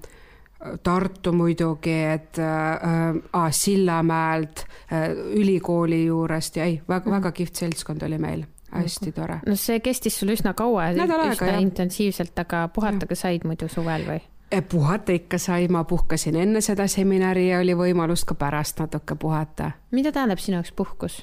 Tartu 0.83 1.33
muidugi, 1.33 1.93
et 1.93 2.39
äh, 2.39 3.51
Sillamäelt 3.51 4.67
äh,, 4.93 5.11
ülikooli 5.35 6.07
juurest 6.07 6.57
ja 6.57 6.65
ei, 6.65 6.83
väga, 6.89 7.11
väga 7.11 7.33
kihvt 7.33 7.55
seltskond 7.55 8.03
oli 8.03 8.19
meil 8.19 8.45
hästi 8.75 9.13
tore. 9.13 9.41
no 9.47 9.57
see 9.57 9.81
kestis 9.81 10.19
sul 10.21 10.33
üsna 10.35 10.55
kaua, 10.55 10.91
üsna 10.93 11.07
jah. 11.35 11.61
intensiivselt, 11.63 12.39
aga 12.39 12.69
puhata 12.75 13.07
ka 13.07 13.15
said 13.15 13.45
muidu 13.45 13.69
suvel 13.69 14.07
või? 14.09 14.23
Eh, 14.55 14.63
puhata 14.63 15.13
ikka 15.13 15.39
sai, 15.39 15.69
ma 15.69 15.85
puhkasin 15.85 16.37
enne 16.37 16.61
seda 16.61 16.87
seminari 16.87 17.49
ja 17.49 17.59
oli 17.59 17.75
võimalus 17.75 18.23
ka 18.25 18.37
pärast 18.39 18.79
natuke 18.79 19.17
puhata. 19.19 19.71
mida 19.91 20.13
tähendab 20.13 20.39
sinu 20.39 20.61
jaoks 20.61 20.73
puhkus? 20.73 21.17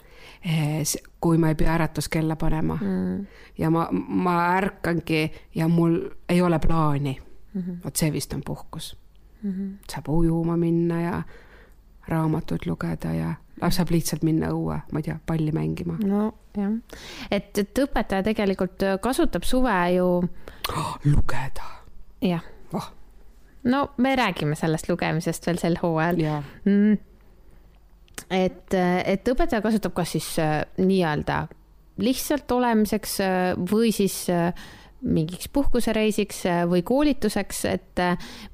Eh, 0.44 0.84
kui 1.24 1.38
ma 1.38 1.54
ei 1.54 1.56
pea 1.56 1.74
äratuskella 1.78 2.36
panema 2.36 2.76
mm. 2.82 3.26
ja 3.58 3.70
ma, 3.72 3.88
ma 3.92 4.36
ärkangi 4.58 5.32
ja 5.56 5.68
mul 5.68 5.96
ei 6.30 6.42
ole 6.42 6.60
plaani 6.60 7.22
mm 7.54 7.62
-hmm.. 7.62 7.80
vot 7.86 7.96
see 7.96 8.12
vist 8.12 8.34
on 8.34 8.42
puhkus 8.46 8.98
mm. 9.44 9.52
-hmm. 9.52 9.74
saab 9.92 10.10
ujuma 10.10 10.58
minna 10.58 11.02
ja 11.02 11.24
raamatut 12.08 12.66
lugeda 12.66 13.14
ja 13.14 13.34
saab 13.70 13.90
lihtsalt 13.92 14.24
minna 14.24 14.48
õue, 14.48 14.80
ma 14.92 15.00
ei 15.00 15.04
tea, 15.04 15.20
palli 15.26 15.52
mängima. 15.52 15.98
nojah, 16.04 16.72
et, 17.32 17.58
et 17.58 17.80
õpetaja 17.80 18.24
tegelikult 18.24 18.80
kasutab 19.02 19.44
suve 19.44 19.92
ju 19.96 20.06
oh,. 20.78 21.00
lugeda. 21.16 21.64
jah 22.22 22.44
oh 22.74 23.00
no 23.63 23.86
me 23.98 24.15
räägime 24.15 24.56
sellest 24.56 24.89
lugemisest 24.89 25.48
veel 25.48 25.62
sel 25.62 25.80
hooajal 25.82 26.20
yeah.. 26.22 26.44
Mm. 26.65 26.98
et, 28.30 28.75
et 29.06 29.34
õpetaja 29.34 29.62
kasutab 29.63 29.96
kas 29.98 30.15
siis 30.18 30.30
äh, 30.41 30.62
nii-öelda 30.82 31.46
lihtsalt 32.01 32.51
olemiseks 32.51 33.18
äh, 33.25 33.39
või 33.72 33.91
siis 33.96 34.24
äh, 34.34 34.53
mingiks 35.01 35.50
puhkusereisiks 35.50 36.44
või 36.70 36.84
koolituseks, 36.86 37.63
et 37.65 38.01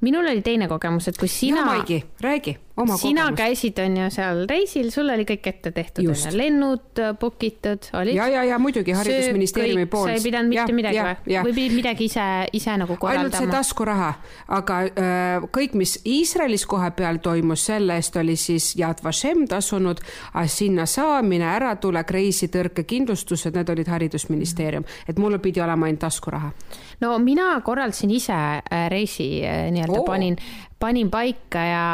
minul 0.00 0.30
oli 0.30 0.40
teine 0.40 0.64
kogemus, 0.64 1.10
et 1.10 1.18
kui 1.20 1.28
sina. 1.28 1.60
Maigi, 1.68 1.98
räägi 2.24 2.54
oma 2.78 2.96
sina 2.96 3.28
kogemus. 3.28 3.38
käisid, 3.40 3.78
on 3.82 3.96
ju, 3.96 4.08
seal 4.14 4.42
reisil, 4.50 4.90
sul 4.94 5.10
oli 5.12 5.26
kõik 5.28 5.48
ette 5.50 5.72
tehtud, 5.74 6.04
on 6.06 6.14
ju, 6.14 6.32
lennud 6.38 7.02
book 7.20 7.44
itud, 7.46 7.88
olid? 7.98 8.14
ja, 8.16 8.28
ja, 8.32 8.44
ja 8.52 8.58
muidugi 8.62 8.94
Haridusministeeriumi 8.96 9.86
poolt. 9.90 10.12
sa 10.12 10.16
ei 10.16 10.24
pidanud 10.24 10.52
mitte 10.52 10.72
ja, 10.72 10.76
midagi 10.78 11.00
või? 11.02 11.38
või 11.48 11.56
pidid 11.56 11.76
midagi 11.78 12.08
ise, 12.10 12.26
ise 12.56 12.76
nagu 12.80 12.96
korraldama? 12.96 13.26
ainult 13.26 13.38
see 13.38 13.50
taskuraha, 13.52 14.10
aga 14.58 14.80
äh, 14.88 15.48
kõik, 15.54 15.74
mis 15.78 15.96
Iisraelis 16.06 16.66
koha 16.68 16.90
peal 16.96 17.20
toimus, 17.24 17.66
selle 17.70 17.98
eest 17.98 18.16
oli 18.20 18.36
siis 18.38 18.70
Yad 18.78 19.02
Vashem 19.04 19.46
tasunud, 19.50 20.02
sinna 20.48 20.86
saamine, 20.88 21.46
äratulek, 21.56 22.10
reisitõrke, 22.18 22.84
kindlustused, 22.88 23.56
need 23.56 23.74
olid 23.74 23.90
Haridusministeerium, 23.90 24.86
et 25.08 25.18
mul 25.18 25.38
pidi 25.42 25.62
olema 25.64 25.88
ainult 25.88 26.04
taskuraha. 26.06 26.52
no 27.00 27.18
mina 27.22 27.50
korraldasin 27.64 28.10
ise 28.14 28.34
äh, 28.34 28.86
reisi 28.90 29.28
äh, 29.46 29.68
nii-öelda, 29.74 30.02
panin, 30.06 30.38
panin 30.78 31.10
paika 31.10 31.58
ja 31.58 31.86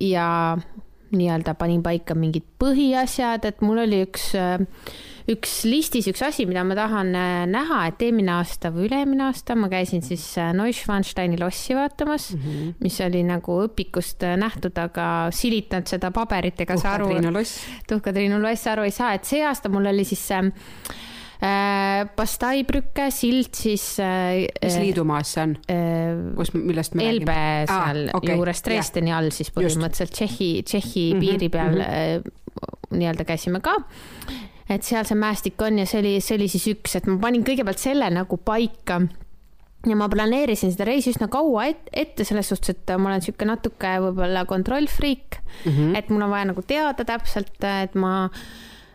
ja 0.00 0.58
nii-öelda 1.12 1.54
panin 1.54 1.82
paika 1.84 2.16
mingid 2.16 2.44
põhiasjad, 2.60 3.44
et 3.44 3.60
mul 3.64 3.82
oli 3.84 4.00
üks, 4.06 4.30
üks 5.30 5.56
listis 5.68 6.08
üks 6.10 6.22
asi, 6.24 6.46
mida 6.48 6.64
ma 6.66 6.76
tahan 6.78 7.12
äh, 7.18 7.42
näha, 7.50 7.82
et 7.90 8.02
eelmine 8.02 8.32
aasta 8.38 8.72
või 8.72 8.88
üle-eelmine 8.88 9.26
aasta 9.28 9.56
ma 9.58 9.68
käisin 9.72 10.04
siis 10.06 10.24
äh, 10.40 10.54
Neuschwansteini 10.56 11.38
lossi 11.40 11.76
vaatamas 11.76 12.30
mm, 12.34 12.42
-hmm. 12.42 12.74
mis 12.80 12.98
oli 13.04 13.22
nagu 13.28 13.58
õpikust 13.66 14.24
äh, 14.26 14.38
nähtud, 14.40 14.78
aga 14.80 15.28
silitanud 15.34 15.92
seda 15.92 16.10
paberitega, 16.14 16.76
sa 16.80 16.96
aru. 16.96 17.12
Tuhka-Triinu 17.88 18.40
loss 18.42 18.66
aru 18.72 18.88
ei 18.88 18.94
saa, 18.94 19.12
et 19.14 19.28
see 19.28 19.44
aasta 19.44 19.68
mul 19.72 19.92
oli 19.92 20.08
siis 20.08 20.24
äh, 20.32 20.48
Äh, 21.42 22.06
Bastaibrücke 22.16 23.08
sild 23.10 23.56
siis. 23.58 23.96
Äh, 23.98 24.46
mis 24.62 24.76
liidumaas 24.78 25.32
see 25.34 25.42
on? 25.42 25.56
Äh, 25.66 26.12
kus, 26.38 26.52
millest 26.54 26.94
me 26.94 27.08
Elbe 27.08 27.34
räägime? 27.34 27.66
seal 27.66 28.04
ah, 28.12 28.20
okay. 28.20 28.36
juures 28.36 28.62
Dresdeni 28.62 29.14
all 29.16 29.32
siis 29.34 29.50
põhimõtteliselt 29.50 30.14
Tšehhi, 30.14 30.52
Tšehhi 30.62 31.04
mm 31.08 31.18
-hmm, 31.18 31.26
piiri 31.26 31.48
peal 31.50 31.74
mm 31.74 31.82
-hmm. 31.82 32.96
nii-öelda 33.00 33.26
käisime 33.26 33.60
ka 33.60 33.74
et 34.70 34.86
seal 34.86 35.04
see 35.04 35.18
mäestik 35.18 35.60
on 35.62 35.78
ja 35.82 35.86
see 35.86 36.00
oli, 36.00 36.14
see 36.20 36.38
oli 36.38 36.48
siis 36.48 36.68
üks, 36.76 36.96
et 36.96 37.06
ma 37.10 37.18
panin 37.18 37.44
kõigepealt 37.44 37.82
selle 37.82 38.10
nagu 38.10 38.36
paika 38.36 39.00
ja 39.86 39.96
ma 39.98 40.08
planeerisin 40.08 40.72
seda 40.72 40.86
reisi 40.86 41.10
üsna 41.10 41.28
kaua 41.32 41.66
et, 41.72 41.88
ette 41.92 42.24
selles 42.24 42.48
suhtes, 42.52 42.76
et 42.76 42.92
ma 42.96 43.10
olen 43.10 43.22
niisugune 43.22 43.50
natuke 43.50 43.94
võib-olla 44.06 44.44
kontrollfriik 44.46 45.40
mm, 45.42 45.72
-hmm. 45.72 45.96
et 45.98 46.10
mul 46.10 46.22
on 46.22 46.30
vaja 46.30 46.44
nagu 46.52 46.62
teada 46.62 47.04
täpselt, 47.04 47.58
et 47.64 47.94
ma 47.94 48.30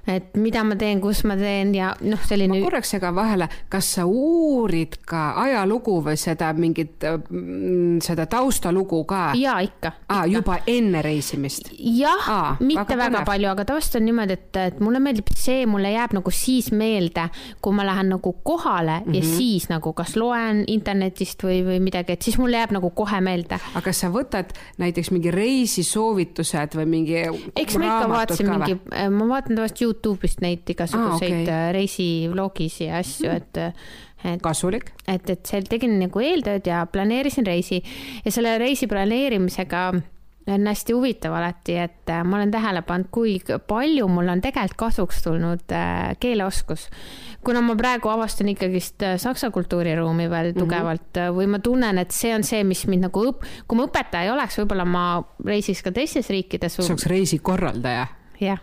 et 0.08 0.38
mida 0.40 0.64
ma 0.64 0.78
teen, 0.80 1.02
kus 1.04 1.24
ma 1.28 1.36
teen 1.40 1.74
ja 1.76 1.92
noh, 2.08 2.22
selline. 2.28 2.56
ma 2.56 2.64
korraks 2.64 2.94
segan 2.96 3.16
vahele, 3.18 3.48
kas 3.72 3.90
sa 3.98 4.06
uurid 4.08 5.00
ka 5.08 5.34
ajalugu 5.44 5.98
või 6.06 6.20
seda 6.20 6.54
mingit, 6.58 7.04
mm, 7.04 8.00
seda 8.06 8.28
taustalugu 8.32 9.04
ka? 9.10 9.24
ja 9.40 9.58
ikka. 9.64 9.92
aa, 10.08 10.26
juba 10.32 10.60
enne 10.68 11.02
reisimist? 11.06 11.74
jah, 11.78 12.58
mitte 12.62 12.96
väga, 12.96 13.02
väga 13.04 13.24
palju, 13.28 13.52
aga 13.52 13.68
tavaliselt 13.68 14.00
on 14.00 14.08
niimoodi, 14.08 14.38
et, 14.40 14.62
et 14.64 14.80
mulle 14.84 15.02
meeldib 15.04 15.34
see, 15.36 15.66
mulle 15.70 15.92
jääb 15.92 16.16
nagu 16.18 16.34
siis 16.34 16.72
meelde, 16.76 17.28
kui 17.64 17.76
ma 17.76 17.86
lähen 17.88 18.14
nagu 18.16 18.34
kohale 18.48 19.02
mm 19.02 19.12
-hmm. 19.12 19.16
ja 19.16 19.24
mhm. 19.24 19.36
siis 19.38 19.70
nagu 19.70 19.94
kas 19.94 20.16
loen 20.16 20.64
internetist 20.68 21.44
või, 21.44 21.62
või 21.68 21.82
midagi, 21.84 22.16
et 22.16 22.22
siis 22.22 22.38
mulle 22.38 22.58
jääb 22.58 22.72
nagu 22.78 22.90
kohe 22.96 23.22
meelde. 23.22 23.60
aga 23.74 23.84
kas 23.84 24.00
sa 24.00 24.12
võtad 24.14 24.56
näiteks 24.78 25.12
mingi 25.12 25.32
reisisoovitused 25.32 26.76
või 26.80 26.86
mingi? 26.86 27.20
eks 27.56 27.78
ma 27.78 27.86
ikka 27.86 28.10
vaatasin 28.10 28.50
mingi, 28.50 28.80
ma 29.12 29.28
vaatan 29.28 29.56
tavaliselt 29.56 29.82
Youtube'ist 29.98 30.44
neid 30.46 30.70
igasuguseid 30.70 31.32
ah, 31.34 31.42
okay. 31.42 31.54
Äh, 31.54 31.72
reisivlogisi 31.76 32.90
ja 32.90 33.02
asju, 33.02 33.32
et 33.32 33.64
et 34.26 34.42
kasulik. 34.42 34.92
et, 35.08 35.30
et 35.30 35.46
seal 35.46 35.68
tegin 35.70 36.00
nagu 36.00 36.22
eeltööd 36.22 36.66
ja 36.68 36.86
planeerisin 36.90 37.46
reisi 37.46 37.82
ja 38.26 38.32
selle 38.34 38.58
reisi 38.58 38.88
planeerimisega 38.90 39.82
on 40.48 40.68
hästi 40.68 40.94
huvitav 40.96 41.34
alati, 41.36 41.76
et 41.76 42.10
äh, 42.10 42.24
ma 42.24 42.38
olen 42.38 42.52
tähele 42.52 42.82
pannud, 42.88 43.10
kui 43.12 43.36
palju 43.68 44.08
mul 44.08 44.32
on 44.32 44.42
tegelikult 44.42 44.78
kasuks 44.80 45.22
tulnud 45.26 45.76
äh, 45.76 46.16
keeleoskus. 46.24 46.88
kuna 47.44 47.62
ma 47.62 47.76
praegu 47.80 48.10
avastan 48.10 48.50
ikkagist 48.52 49.04
saksa 49.18 49.52
kultuuriruumi 49.52 50.30
veel 50.30 50.52
mhm. 50.52 50.60
tugevalt 50.60 51.16
mm 51.16 51.22
-hmm. 51.22 51.38
või 51.38 51.48
ma 51.48 51.60
tunnen, 51.60 51.98
et 51.98 52.12
see 52.12 52.36
on 52.36 52.44
see, 52.44 52.64
mis 52.64 52.88
mind 52.88 53.08
nagu 53.08 53.26
õp-, 53.26 53.46
kui 53.68 53.78
ma 53.78 53.88
õpetaja 53.88 54.24
ei 54.24 54.32
oleks, 54.32 54.58
võib-olla 54.58 54.86
ma 54.86 55.24
reisiks 55.46 55.84
ka 55.84 55.92
teistes 55.92 56.30
riikides. 56.30 56.76
sa 56.76 56.84
oleks 56.84 57.06
reisikorraldaja. 57.06 58.08
jah 58.40 58.60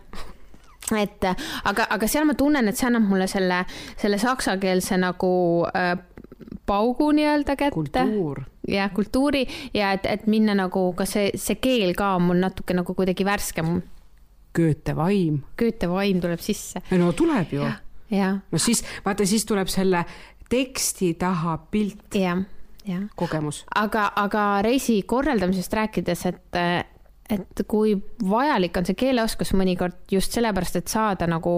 et 0.93 1.25
aga, 1.65 1.87
aga 1.91 2.09
seal 2.11 2.27
ma 2.29 2.35
tunnen, 2.37 2.69
et 2.69 2.77
see 2.77 2.89
annab 2.91 3.07
mulle 3.09 3.29
selle, 3.31 3.63
selle 4.01 4.19
saksakeelse 4.21 4.99
nagu 5.01 5.31
äh, 5.71 5.95
paugu 6.67 7.11
nii-öelda 7.13 7.57
kätte. 7.57 8.05
jah, 8.69 8.93
kultuuri 8.93 9.47
ja 9.75 9.93
et, 9.93 10.07
et 10.07 10.27
minna 10.27 10.55
nagu 10.55 10.93
ka 10.97 11.07
see, 11.09 11.31
see 11.41 11.57
keel 11.61 11.95
ka 11.97 12.15
on 12.19 12.29
mul 12.29 12.41
natuke 12.41 12.77
nagu 12.77 12.95
kuidagi 12.95 13.25
värskem. 13.25 13.81
Goethe 14.55 14.95
vaim. 14.97 15.43
Goethe 15.59 15.89
vaim 15.91 16.21
tuleb 16.21 16.41
sisse. 16.41 16.83
no 16.91 17.13
tuleb 17.13 17.53
ju. 17.53 17.69
no 18.53 18.59
siis 18.59 18.85
vaata, 19.05 19.27
siis 19.27 19.45
tuleb 19.45 19.69
selle 19.69 20.05
teksti 20.51 21.15
taha 21.19 21.59
pilt. 21.71 22.15
jah, 22.15 22.45
jah. 22.87 23.07
kogemus. 23.17 23.65
aga, 23.75 24.11
aga 24.17 24.63
reisi 24.63 25.03
korraldamisest 25.03 25.73
rääkides, 25.73 26.27
et 26.27 26.63
et 27.31 27.63
kui 27.69 27.95
vajalik 28.29 28.77
on 28.77 28.87
see 28.89 28.99
keeleoskus 28.99 29.55
mõnikord 29.57 29.97
just 30.13 30.35
sellepärast, 30.37 30.77
et 30.81 30.93
saada 30.93 31.29
nagu 31.31 31.57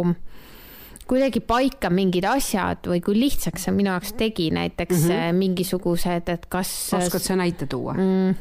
kuidagi 1.06 1.40
paika 1.46 1.90
mingid 1.90 2.26
asjad 2.26 2.86
või 2.90 3.00
kui 3.04 3.18
lihtsaks 3.18 3.66
see 3.66 3.74
minu 3.74 3.92
jaoks 3.92 4.14
tegi 4.18 4.50
näiteks 4.54 5.04
mm 5.04 5.10
-hmm. 5.10 5.40
mingisugused, 5.42 6.28
et 6.28 6.46
kas. 6.46 6.92
oskad 6.94 7.22
sa 7.22 7.36
näite 7.36 7.66
tuua 7.66 7.94
mm,? 7.94 8.34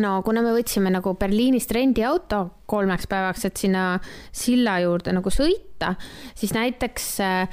no 0.00 0.22
kuna 0.22 0.42
me 0.42 0.52
võtsime 0.56 0.90
nagu 0.92 1.14
Berliinist 1.14 1.70
rendiauto 1.70 2.50
kolmeks 2.66 3.06
päevaks, 3.06 3.44
et 3.44 3.56
sinna 3.56 4.00
silla 4.32 4.78
juurde 4.80 5.12
nagu 5.12 5.30
sõita, 5.30 5.94
siis 6.34 6.54
näiteks 6.54 7.20
äh, 7.20 7.48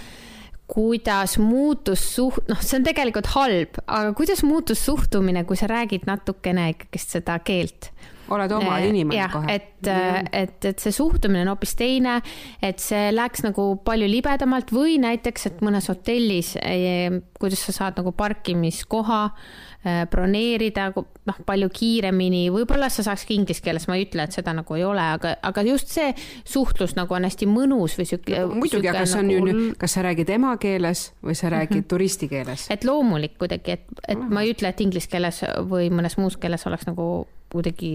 kuidas 0.67 1.37
muutus 1.37 2.03
suht-, 2.15 2.45
noh, 2.47 2.61
see 2.61 2.77
on 2.79 2.85
tegelikult 2.85 3.31
halb, 3.33 3.81
aga 3.87 4.13
kuidas 4.13 4.43
muutus 4.43 4.85
suhtumine, 4.85 5.43
kui 5.43 5.57
sa 5.57 5.67
räägid 5.67 6.05
natukene 6.07 6.69
ikkagist 6.75 7.17
seda 7.17 7.39
keelt 7.39 7.91
oled 8.35 8.51
oma 8.55 8.77
äh, 8.77 8.89
inimene 8.89 9.29
kohe. 9.33 9.55
et 9.55 9.87
mm., 9.87 10.29
et, 10.35 10.65
et 10.65 10.83
see 10.83 10.93
suhtumine 10.93 11.43
on 11.45 11.53
hoopis 11.53 11.75
teine, 11.79 12.19
et 12.65 12.81
see 12.83 13.09
läks 13.13 13.45
nagu 13.45 13.71
palju 13.85 14.09
libedamalt 14.09 14.73
või 14.75 14.97
näiteks, 15.01 15.49
et 15.49 15.63
mõnes 15.65 15.89
hotellis, 15.91 16.55
eh, 16.61 17.21
kuidas 17.39 17.63
sa 17.67 17.75
saad 17.75 17.99
nagu 17.99 18.11
parkimiskoha 18.17 19.21
eh, 19.29 20.03
broneerida 20.11 20.89
noh, 20.95 21.39
palju 21.47 21.69
kiiremini, 21.73 22.45
võib-olla 22.53 22.89
sa 22.91 23.05
saakski 23.07 23.37
inglise 23.39 23.63
keeles, 23.63 23.87
ma 23.89 23.97
ei 23.99 24.05
ütle, 24.07 24.27
et 24.27 24.35
seda 24.35 24.53
nagu 24.57 24.77
ei 24.77 24.85
ole, 24.87 25.07
aga, 25.15 25.35
aga 25.49 25.65
just 25.67 25.93
see 25.95 26.11
suhtlus 26.43 26.95
nagu 26.99 27.15
on 27.15 27.27
hästi 27.27 27.47
mõnus 27.49 27.97
või 27.99 28.09
sihuke. 28.09 28.43
muidugi, 28.51 28.91
aga 28.91 29.05
see 29.07 29.23
on 29.23 29.31
nagu... 29.31 29.55
ju 29.55 29.73
kas 29.79 29.97
sa 29.97 30.05
räägid 30.05 30.35
emakeeles 30.35 31.09
või 31.23 31.39
sa 31.39 31.53
räägid 31.53 31.77
mm 31.77 31.83
-hmm. 31.83 31.91
turisti 31.95 32.31
keeles? 32.31 32.67
et 32.69 32.83
loomulik 32.83 33.37
kuidagi, 33.39 33.79
et, 33.79 33.99
et 34.07 34.19
ma 34.19 34.43
ei 34.43 34.53
ütle, 34.53 34.69
et 34.69 34.81
inglise 34.81 35.09
keeles 35.09 35.43
või 35.69 35.89
mõnes 35.93 36.17
muus 36.19 36.37
keeles 36.37 36.67
oleks 36.67 36.87
nagu 36.89 37.27
kuidagi 37.49 37.91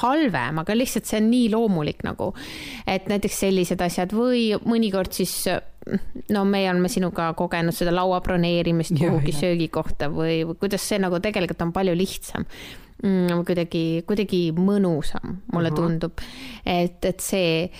halvem, 0.00 0.60
aga 0.62 0.76
lihtsalt 0.76 1.08
see 1.08 1.20
on 1.20 1.30
nii 1.32 1.50
loomulik 1.54 2.04
nagu, 2.06 2.32
et 2.86 3.08
näiteks 3.10 3.40
sellised 3.46 3.82
asjad 3.82 4.14
või 4.16 4.52
mõnikord 4.66 5.14
siis 5.16 5.42
no 6.34 6.44
me 6.44 6.64
oleme 6.70 6.90
sinuga 6.90 7.30
kogenud 7.38 7.74
seda 7.74 7.92
laua 7.94 8.20
broneerimist 8.24 8.96
kuhugi 8.98 9.34
söögikohta 9.36 10.10
või, 10.12 10.40
või 10.48 10.58
kuidas 10.64 10.86
see 10.88 10.98
nagu 11.02 11.20
tegelikult 11.22 11.62
on 11.66 11.72
palju 11.76 11.94
lihtsam. 11.98 12.46
mm, 13.02 13.44
kuidagi, 13.46 14.02
kuidagi 14.08 14.40
mõnusam, 14.56 15.36
mulle 15.52 15.70
-huh. 15.70 15.76
tundub. 15.76 16.12
et, 16.64 17.04
et 17.04 17.20
see, 17.20 17.70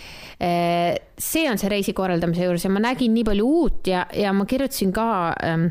see 1.18 1.50
on 1.50 1.58
see 1.58 1.68
reisi 1.72 1.92
korraldamise 1.92 2.44
juures 2.44 2.64
ja 2.64 2.70
ma 2.70 2.80
nägin 2.80 3.14
nii 3.14 3.25
palju 3.25 3.46
uut 3.46 3.86
ja, 3.86 4.06
ja 4.12 4.32
ma 4.32 4.44
kirjutasin 4.44 4.92
ka 4.92 5.34
ähm, 5.42 5.68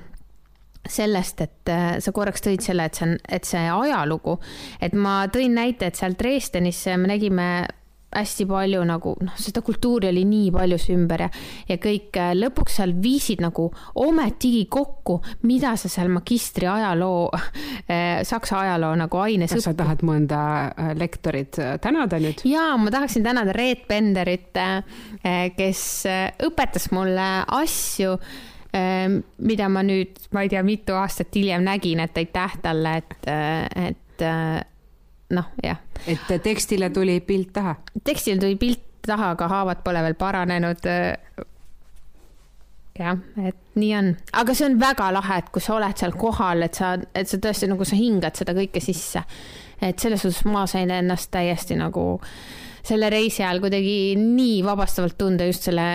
sellest, 0.89 1.41
et 1.41 1.71
äh, 1.71 1.87
sa 2.03 2.13
korraks 2.15 2.43
tõid 2.45 2.65
selle, 2.65 2.87
et 2.87 2.97
see 2.97 3.07
on, 3.07 3.15
et 3.37 3.47
see 3.47 3.63
ajalugu, 3.71 4.37
et 4.83 4.93
ma 4.97 5.23
tõin 5.33 5.57
näite, 5.57 5.89
et 5.89 5.97
seal 5.99 6.17
Dresdenis 6.19 6.85
me 6.99 7.11
nägime 7.15 7.49
hästi 8.15 8.45
palju 8.47 8.79
nagu 8.87 9.11
noh, 9.25 9.33
seda 9.39 9.59
kultuuri 9.65 10.07
oli 10.07 10.23
nii 10.29 10.51
palju 10.55 10.77
ümber 10.93 11.25
ja, 11.25 11.29
ja 11.67 11.77
kõik 11.81 12.15
äh, 12.21 12.31
lõpuks 12.37 12.77
seal 12.79 12.93
viisid 13.01 13.43
nagu 13.43 13.65
ometigi 13.99 14.65
kokku, 14.71 15.17
mida 15.49 15.73
sa 15.79 15.91
seal 15.91 16.11
magistri 16.13 16.69
ajaloo 16.71 17.27
äh,, 17.35 18.23
saksa 18.27 18.61
ajaloo 18.63 18.93
nagu 19.03 19.21
aines 19.25 19.51
kas 19.51 19.67
sa 19.67 19.75
tahad 19.75 20.05
mõnda 20.07 20.41
äh, 20.71 20.93
lektorit 20.95 21.59
tänada 21.83 22.21
nüüd? 22.23 22.45
jaa, 22.47 22.75
ma 22.79 22.93
tahaksin 22.93 23.25
tänada 23.25 23.55
Reet 23.55 23.85
Penderit, 23.89 24.55
kes 25.57 25.81
õpetas 26.45 26.87
mulle 26.95 27.27
asju 27.59 28.15
Ehm, 28.15 28.54
mida 29.37 29.69
ma 29.69 29.83
nüüd, 29.85 30.17
ma 30.35 30.43
ei 30.43 30.51
tea, 30.51 30.63
mitu 30.65 30.95
aastat 30.99 31.35
hiljem 31.35 31.63
nägin, 31.65 32.01
et 32.03 32.17
aitäh 32.17 32.57
talle, 32.63 32.97
et, 33.01 33.17
äh, 33.31 33.87
et 33.89 34.23
äh, 34.25 34.61
noh, 35.35 35.51
jah. 35.63 35.79
et 36.07 36.31
tekstile 36.43 36.89
tuli 36.89 37.19
pilt 37.19 37.53
taha? 37.53 37.75
tekstile 38.03 38.41
tuli 38.41 38.55
pilt 38.59 38.83
taha, 39.05 39.31
aga 39.35 39.47
haavad 39.47 39.83
pole 39.85 40.01
veel 40.03 40.17
paranenud. 40.19 40.89
Äh, 40.91 41.45
jah, 42.99 43.19
et 43.43 43.79
nii 43.79 43.93
on, 43.95 44.11
aga 44.33 44.55
see 44.55 44.67
on 44.69 44.79
väga 44.79 45.11
lahe, 45.13 45.39
et 45.43 45.49
kui 45.53 45.63
sa 45.63 45.77
oled 45.77 45.97
seal 45.99 46.15
kohal, 46.19 46.67
et 46.67 46.77
sa, 46.79 46.95
et 47.15 47.31
sa 47.31 47.39
tõesti 47.41 47.71
nagu 47.71 47.87
sa 47.87 47.99
hingad 47.99 48.35
seda 48.39 48.55
kõike 48.57 48.83
sisse. 48.83 49.23
et 49.81 49.99
selles 49.99 50.21
suhtes 50.23 50.45
ma 50.47 50.63
sain 50.67 50.91
ennast 50.91 51.31
täiesti 51.31 51.75
nagu 51.75 52.05
äh, 52.15 52.64
selle 52.85 53.09
reisi 53.09 53.43
ajal 53.43 53.61
kuidagi 53.63 54.15
nii 54.19 54.59
vabastavalt 54.65 55.17
tunda 55.17 55.47
just 55.49 55.67
selle. 55.69 55.87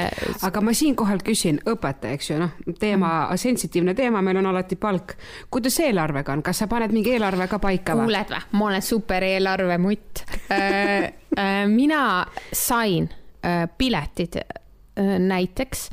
aga 0.47 0.63
ma 0.65 0.75
siinkohal 0.77 1.23
küsin, 1.27 1.61
õpetaja, 1.71 2.17
eks 2.19 2.31
ju, 2.33 2.39
noh, 2.41 2.55
teema 2.81 3.11
mm, 3.27 3.43
sensitiivne 3.45 3.95
teema, 3.99 4.23
meil 4.25 4.41
on 4.43 4.51
alati 4.53 4.79
palk. 4.81 5.17
kuidas 5.51 5.81
eelarvega 5.85 6.35
on, 6.37 6.45
kas 6.47 6.63
sa 6.63 6.71
paned 6.71 6.95
mingi 6.95 7.15
eelarve 7.15 7.49
ka 7.51 7.61
paika 7.63 7.99
või? 7.99 8.09
kuuled 8.09 8.33
või, 8.35 8.47
ma 8.59 8.71
olen 8.71 8.87
super 8.87 9.27
eelarvemutt 9.27 10.25
äh, 10.51 11.13
äh, 11.37 11.61
mina 11.71 12.25
sain 12.53 13.11
äh, 13.45 13.67
piletid 13.79 14.43
näiteks 15.01 15.87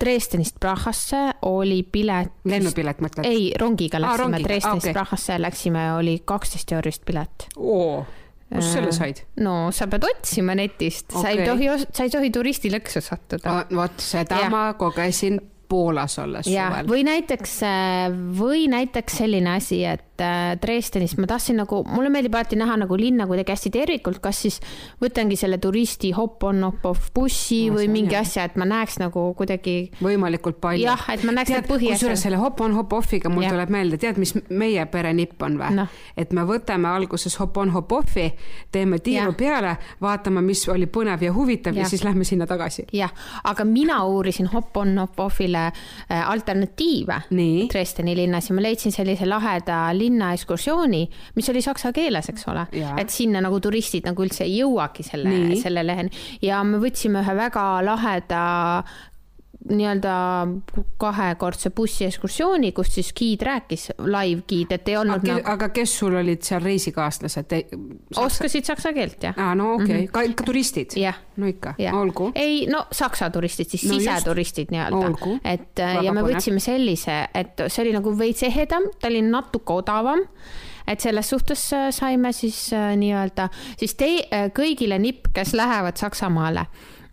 Dresdenist 0.00 0.58
Prahasse 0.60 1.20
oli 1.48 1.78
pilet. 1.82 2.32
lennupilet 2.44 2.98
mõtled? 3.00 3.24
ei, 3.24 3.46
rongiga 3.56 4.00
läksime 4.02 4.36
ah, 4.36 4.44
Dresdenist 4.44 4.88
okay. 4.88 4.92
Prahasse, 4.92 5.38
läksime, 5.40 5.84
oli 5.94 6.18
kaksteist 6.26 6.74
eurist 6.76 7.06
pilet. 7.08 7.46
oo 7.56 8.02
kust 8.56 8.76
selle 8.76 8.92
äh, 8.92 8.96
said? 8.96 9.22
no 9.42 9.56
sa 9.74 9.88
pead 9.90 10.04
otsima 10.08 10.56
netist 10.58 11.12
okay., 11.12 11.22
sa 11.22 11.32
ei 11.32 11.48
tohi, 11.48 11.88
sa 11.88 12.06
ei 12.06 12.12
tohi 12.12 12.30
turistilõksu 12.34 13.04
sattuda. 13.04 13.62
vot 13.72 14.04
seda 14.04 14.44
ja. 14.44 14.52
ma 14.52 14.66
kogesin 14.80 15.40
Poolas 15.72 16.18
olles 16.20 16.44
suvel. 16.44 16.88
või 16.90 17.04
näiteks, 17.08 17.52
äh, 17.64 18.16
või 18.36 18.66
näiteks 18.68 19.22
selline 19.22 19.54
asi, 19.56 19.80
et 19.88 20.11
Dresdenist 20.62 21.18
ma 21.20 21.28
tahtsin 21.30 21.58
nagu, 21.62 21.82
mulle 21.88 22.10
meeldib 22.12 22.34
alati 22.36 22.58
näha 22.60 22.76
nagu 22.84 22.96
linna 22.98 23.26
kuidagi 23.30 23.54
hästi 23.54 23.72
tervikult, 23.74 24.20
kas 24.22 24.42
siis 24.44 24.58
võtangi 25.02 25.38
selle 25.40 25.58
turisti 25.62 26.12
hop-on-hop-off 26.16 27.12
bussi 27.14 27.64
no, 27.68 27.78
või 27.78 27.88
mingi 27.92 28.16
jah. 28.16 28.26
asja, 28.26 28.46
et 28.48 28.58
ma 28.60 28.66
näeks 28.68 28.98
nagu 29.02 29.24
kuidagi. 29.38 29.76
võimalikult 30.02 30.60
palju. 30.62 30.84
jah, 30.86 31.06
et 31.12 31.24
ma 31.28 31.36
näeks 31.38 31.52
tead, 31.52 31.68
kusjuures 31.70 32.26
selle 32.26 32.40
hop-on-hop-offiga 32.42 33.32
mul 33.32 33.46
ja. 33.46 33.54
tuleb 33.54 33.74
meelde, 33.74 34.00
tead, 34.02 34.20
mis 34.22 34.34
meie 34.50 34.86
pere 34.92 35.14
nipp 35.16 35.42
on 35.42 35.58
või 35.60 35.78
no.? 35.80 35.88
et 36.16 36.32
me 36.36 36.46
võtame 36.48 36.90
alguses 36.92 37.38
hop-on-hop-offi, 37.40 38.28
teeme 38.72 39.00
tiiru 39.02 39.32
ja. 39.32 39.38
peale, 39.38 39.76
vaatame, 40.02 40.44
mis 40.46 40.64
oli 40.72 40.88
põnev 40.90 41.24
ja 41.26 41.32
huvitav 41.34 41.76
ja, 41.76 41.84
ja 41.84 41.90
siis 41.90 42.04
lähme 42.04 42.24
sinna 42.28 42.46
tagasi. 42.50 42.86
jah, 42.92 43.12
aga 43.44 43.64
mina 43.68 44.02
uurisin 44.08 44.50
hop-on-hop-offile 44.52 45.70
Äh, 46.10 46.30
alternatiive 46.30 47.22
Dresdeni 47.72 48.16
linnas 48.16 48.48
ja 48.50 48.54
ma 48.54 48.62
leidsin 48.62 48.92
sellise 48.92 49.26
laheda 49.28 49.90
linnaekskursiooni, 50.12 51.02
mis 51.36 51.50
oli 51.50 51.62
saksa 51.64 51.92
keeles, 51.92 52.28
eks 52.32 52.48
ole. 52.52 52.66
et 53.00 53.10
sinna 53.10 53.42
nagu 53.44 53.60
turistid 53.60 54.06
nagu 54.08 54.24
üldse 54.24 54.44
ei 54.44 54.58
jõuagi 54.60 55.06
selle, 55.06 55.56
selle 55.60 55.86
leheni 55.86 56.12
ja 56.42 56.62
me 56.66 56.80
võtsime 56.82 57.22
ühe 57.22 57.36
väga 57.38 57.66
laheda 57.84 58.42
nii-öelda 59.70 60.14
kahekordse 60.98 61.70
bussiekskursiooni, 61.70 62.72
kus 62.72 62.94
siis 62.96 63.12
giid 63.14 63.42
rääkis, 63.46 63.88
live 63.98 64.42
giid, 64.48 64.72
et 64.74 64.88
ei 64.88 64.96
olnud 64.98 65.20
aga, 65.20 65.36
nagu... 65.36 65.50
aga 65.54 65.68
kes 65.74 65.94
sul 66.00 66.16
olid 66.18 66.42
seal 66.46 66.62
reisikaaslased 66.64 67.54
saksa...? 67.54 68.24
oskasid 68.24 68.66
saksa 68.66 68.92
keelt, 68.96 69.18
jah. 69.22 69.38
aa, 69.38 69.54
no 69.58 69.74
okei 69.74 69.84
okay. 69.84 69.96
mm, 69.96 70.06
-hmm. 70.06 70.12
ka 70.12 70.22
ikka 70.22 70.44
turistid? 70.48 70.96
no 71.36 71.46
ikka, 71.46 71.74
olgu. 71.92 72.32
ei, 72.34 72.66
no 72.70 72.86
saksa 72.92 73.30
turistid, 73.30 73.70
siis 73.70 73.86
no 73.90 73.98
siseturistid 73.98 74.74
nii-öelda. 74.74 75.38
et 75.44 75.78
äh, 75.78 75.94
Väga 75.94 76.02
ja 76.02 76.12
me 76.12 76.26
võtsime 76.26 76.60
sellise, 76.60 77.22
et 77.34 77.66
see 77.68 77.86
oli 77.86 77.94
nagu 77.94 78.18
veits 78.18 78.42
ehedam, 78.42 78.90
ta 79.00 79.08
oli 79.12 79.22
natuke 79.22 79.72
odavam 79.72 80.26
et 80.86 81.00
selles 81.00 81.28
suhtes 81.30 81.68
äh, 81.72 81.90
saime 81.94 82.32
siis 82.32 82.72
äh, 82.74 82.96
nii-öelda 82.98 83.48
siis 83.78 83.94
te 83.94 84.10
kõigile 84.54 84.98
nipp, 84.98 85.30
kes 85.34 85.54
lähevad 85.54 85.96
Saksamaale 85.96 86.66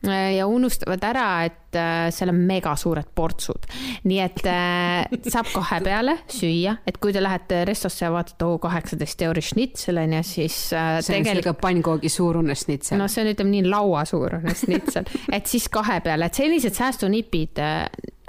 ja 0.07 0.47
unustavad 0.47 1.03
ära, 1.03 1.27
et 1.49 1.75
äh, 1.75 2.07
seal 2.15 2.31
on 2.31 2.39
mega 2.47 2.71
suured 2.79 3.09
portsud. 3.15 3.67
nii 4.07 4.19
et 4.23 4.45
äh, 4.47 5.17
saab 5.27 5.49
kahe 5.51 5.81
peale 5.83 6.15
süüa, 6.31 6.77
et 6.87 6.99
kui 7.03 7.13
te 7.15 7.23
lähete 7.23 7.63
restosse 7.67 8.05
ja 8.05 8.11
vaatate, 8.13 8.47
oo, 8.47 8.59
kaheksateist 8.63 9.25
euri 9.27 9.43
šnitsel 9.43 9.99
on 10.03 10.15
ju, 10.19 10.23
siis 10.23 10.59
see 10.71 10.79
on 10.79 11.27
tegelikult... 11.27 11.59
pannkoogi 11.63 12.11
suurune 12.13 12.55
šnitsel. 12.55 12.99
no 13.01 13.09
see 13.11 13.25
on, 13.25 13.33
ütleme 13.33 13.55
nii, 13.57 13.65
lauasuurune 13.69 14.55
šnitsel, 14.63 15.09
et 15.35 15.51
siis 15.51 15.67
kahe 15.73 15.99
peale, 16.05 16.29
et 16.29 16.39
sellised 16.43 16.79
säästunipid 16.79 17.59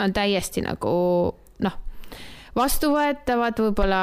on 0.01 0.17
täiesti 0.17 0.65
nagu 0.65 0.97
vastuvõetavad 2.57 3.59
võib-olla 3.63 4.03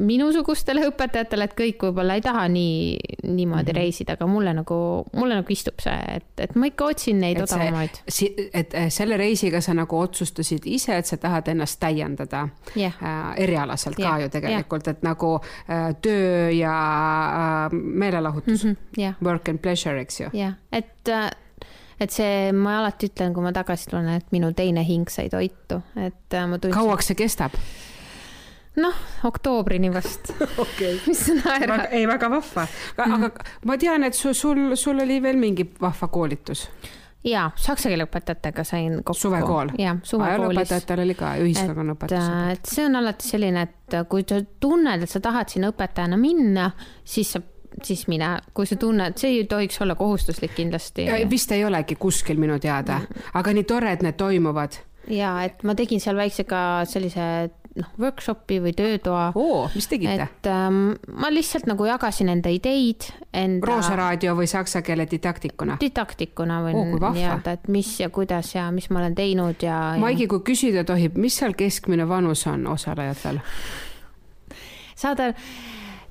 minusugustele 0.00 0.88
õpetajatele, 0.88 1.46
et 1.46 1.52
kõik 1.54 1.84
võib-olla 1.86 2.16
ei 2.18 2.22
taha 2.24 2.48
nii, 2.50 2.96
niimoodi 3.22 3.62
mm 3.62 3.68
-hmm. 3.68 3.76
reisida, 3.76 4.16
aga 4.18 4.26
mulle 4.26 4.54
nagu, 4.54 4.78
mulle 5.14 5.36
nagu 5.38 5.52
istub 5.52 5.78
see, 5.82 6.16
et, 6.16 6.26
et 6.38 6.56
ma 6.58 6.66
ikka 6.66 6.88
otsin 6.90 7.20
neid 7.22 7.40
odavamaid. 7.42 8.00
et 8.54 8.74
eh, 8.74 8.90
selle 8.90 9.16
reisiga 9.16 9.60
sa 9.60 9.74
nagu 9.74 9.98
otsustasid 9.98 10.66
ise, 10.66 10.96
et 10.96 11.06
sa 11.06 11.16
tahad 11.16 11.48
ennast 11.48 11.80
täiendada 11.80 12.48
yeah. 12.76 12.94
äh, 13.02 13.44
erialaselt 13.44 13.98
yeah. 13.98 14.10
ka 14.10 14.22
ju 14.22 14.28
tegelikult 14.28 14.86
yeah., 14.86 14.96
et 14.96 15.02
nagu 15.02 15.40
äh, 15.70 15.94
töö 16.02 16.50
ja 16.50 16.74
äh, 17.70 17.72
meelelahutus 17.72 18.64
mm, 18.64 18.70
-hmm. 18.70 18.98
yeah. 18.98 19.14
work 19.22 19.48
and 19.48 19.58
pleasure, 19.58 20.00
eks 20.00 20.20
ju. 20.20 20.28
jah 20.32 20.34
yeah., 20.34 20.54
et 20.72 21.08
äh, 21.08 21.30
et 22.00 22.14
see, 22.14 22.52
ma 22.56 22.78
alati 22.80 23.10
ütlen, 23.10 23.34
kui 23.34 23.44
ma 23.44 23.52
tagasi 23.54 23.90
tulen, 23.90 24.12
et 24.18 24.30
minu 24.34 24.52
teine 24.56 24.84
hing 24.86 25.10
sai 25.12 25.30
toitu, 25.32 25.80
et 25.96 26.38
ma 26.48 26.58
tundsin. 26.58 26.76
kauaks 26.78 27.12
see 27.12 27.18
kestab? 27.24 27.56
noh, 28.76 28.94
oktoobrini 29.24 29.92
vast 29.94 30.32
okay.. 30.64 30.98
mis 31.06 31.26
sa 31.26 31.36
naerad? 31.38 31.86
ei, 31.90 32.08
väga 32.10 32.30
vahva. 32.30 32.66
aga 32.96 33.16
mm. 33.16 33.30
ma 33.70 33.78
tean, 33.78 34.04
et 34.08 34.18
sul, 34.18 34.34
sul, 34.34 34.74
sul 34.80 35.00
oli 35.04 35.20
veel 35.22 35.38
mingi 35.38 35.66
vahva 35.80 36.08
koolitus. 36.12 36.66
ja, 37.24 37.46
saksa 37.56 37.92
keele 37.92 38.08
õpetajatega 38.08 38.66
sain 38.66 38.98
kokku. 39.02 39.20
suvekool? 39.20 39.74
jah, 39.78 40.00
suvekoolis. 40.02 40.34
ajalooõpetajatel 40.34 41.04
oli 41.06 41.18
ka 41.18 41.34
ühiskonnaõpetus. 41.44 42.18
Äh, 42.18 42.52
et 42.56 42.74
see 42.74 42.86
on 42.88 43.00
alati 43.02 43.30
selline, 43.30 43.66
et 43.68 43.98
kui 44.10 44.26
sa 44.28 44.42
tunned, 44.42 45.06
et 45.06 45.10
sa 45.10 45.22
tahad 45.22 45.54
sinna 45.54 45.70
õpetajana 45.74 46.18
minna, 46.20 46.70
siis 47.06 47.36
sa 47.36 47.42
siis 47.82 48.06
mine, 48.08 48.36
kui 48.54 48.68
sa 48.68 48.78
tunned, 48.80 49.18
see 49.20 49.38
ei 49.38 49.44
tohiks 49.50 49.80
olla 49.82 49.94
kohustuslik 49.98 50.54
kindlasti. 50.54 51.06
vist 51.30 51.52
ei 51.52 51.64
olegi 51.64 51.96
kuskil 52.00 52.38
minu 52.40 52.58
teada, 52.62 53.00
aga 53.34 53.52
nii 53.52 53.64
tore, 53.64 53.92
et 53.92 54.02
need 54.02 54.18
toimuvad. 54.20 54.80
ja 55.08 55.36
et 55.44 55.62
ma 55.62 55.74
tegin 55.74 56.00
seal 56.00 56.16
väikse 56.16 56.46
ka 56.48 56.84
sellise 56.88 57.26
noh, 57.78 57.90
workshopi 58.00 58.58
või 58.62 58.72
töötoa. 58.76 59.32
oo, 59.34 59.68
mis 59.74 59.88
tegite? 59.90 60.28
et 60.28 60.48
ähm, 60.50 60.94
ma 61.20 61.30
lihtsalt 61.32 61.66
nagu 61.70 61.86
jagasin 61.88 62.30
enda 62.32 62.52
ideid, 62.52 63.08
enda. 63.32 63.66
Roosa 63.66 63.96
raadio 63.98 64.36
või 64.38 64.48
saksa 64.50 64.82
keele 64.86 65.06
didaktikuna? 65.10 65.78
didaktikuna 65.80 66.60
võin 66.66 66.80
nii-öelda, 66.94 67.58
et 67.58 67.68
mis 67.72 67.96
ja 68.00 68.10
kuidas 68.14 68.54
ja 68.54 68.70
mis 68.74 68.90
ma 68.90 69.02
olen 69.02 69.16
teinud 69.18 69.66
ja, 69.66 69.80
ja.... 69.94 70.02
Maigi, 70.02 70.28
kui 70.30 70.44
küsida 70.46 70.86
tohib, 70.88 71.18
mis 71.20 71.38
seal 71.40 71.56
keskmine 71.58 72.08
vanus 72.08 72.46
on 72.50 72.66
osalejatel? 72.74 73.42
saada 74.94 75.32